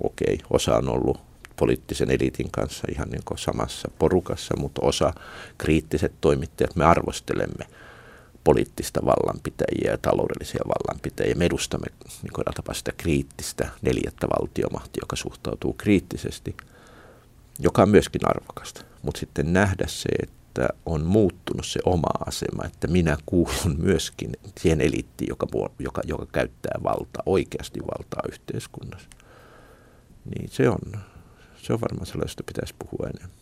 okei, 0.00 0.34
okay, 0.34 0.46
osa 0.50 0.76
on 0.76 0.88
ollut 0.88 1.20
poliittisen 1.56 2.10
eliitin 2.10 2.50
kanssa 2.50 2.84
ihan 2.92 3.08
niin 3.08 3.22
kuin 3.24 3.38
samassa 3.38 3.90
porukassa, 3.98 4.54
mutta 4.56 4.80
osa 4.84 5.12
kriittiset 5.58 6.12
toimittajat 6.20 6.76
me 6.76 6.84
arvostelemme 6.84 7.66
poliittista 8.48 9.00
vallanpitäjiä 9.04 9.90
ja 9.90 9.98
taloudellisia 9.98 10.60
vallanpitäjiä. 10.68 11.34
Me 11.34 11.44
edustamme 11.44 11.86
niin 12.22 12.32
kuin 12.34 12.44
sitä 12.72 12.92
kriittistä 12.96 13.68
neljättä 13.82 14.26
valtiomahtia, 14.40 15.00
joka 15.02 15.16
suhtautuu 15.16 15.72
kriittisesti, 15.72 16.56
joka 17.58 17.82
on 17.82 17.88
myöskin 17.88 18.20
arvokasta. 18.28 18.84
Mutta 19.02 19.20
sitten 19.20 19.52
nähdä 19.52 19.84
se, 19.86 20.08
että 20.22 20.68
on 20.86 21.04
muuttunut 21.04 21.66
se 21.66 21.80
oma 21.84 22.10
asema, 22.26 22.64
että 22.64 22.86
minä 22.86 23.16
kuulun 23.26 23.76
myöskin 23.78 24.30
siihen 24.60 24.80
eliittiin, 24.80 25.28
joka, 25.28 25.46
joka, 25.78 26.02
joka 26.04 26.26
käyttää 26.32 26.80
valtaa, 26.84 27.22
oikeasti 27.26 27.80
valtaa 27.80 28.22
yhteiskunnassa. 28.32 29.08
Niin 30.24 30.48
se 30.50 30.68
on, 30.68 30.78
se 31.62 31.72
on 31.72 31.80
varmaan 31.80 32.06
sellaista, 32.06 32.42
pitäisi 32.42 32.74
puhua 32.78 33.08
enemmän. 33.14 33.37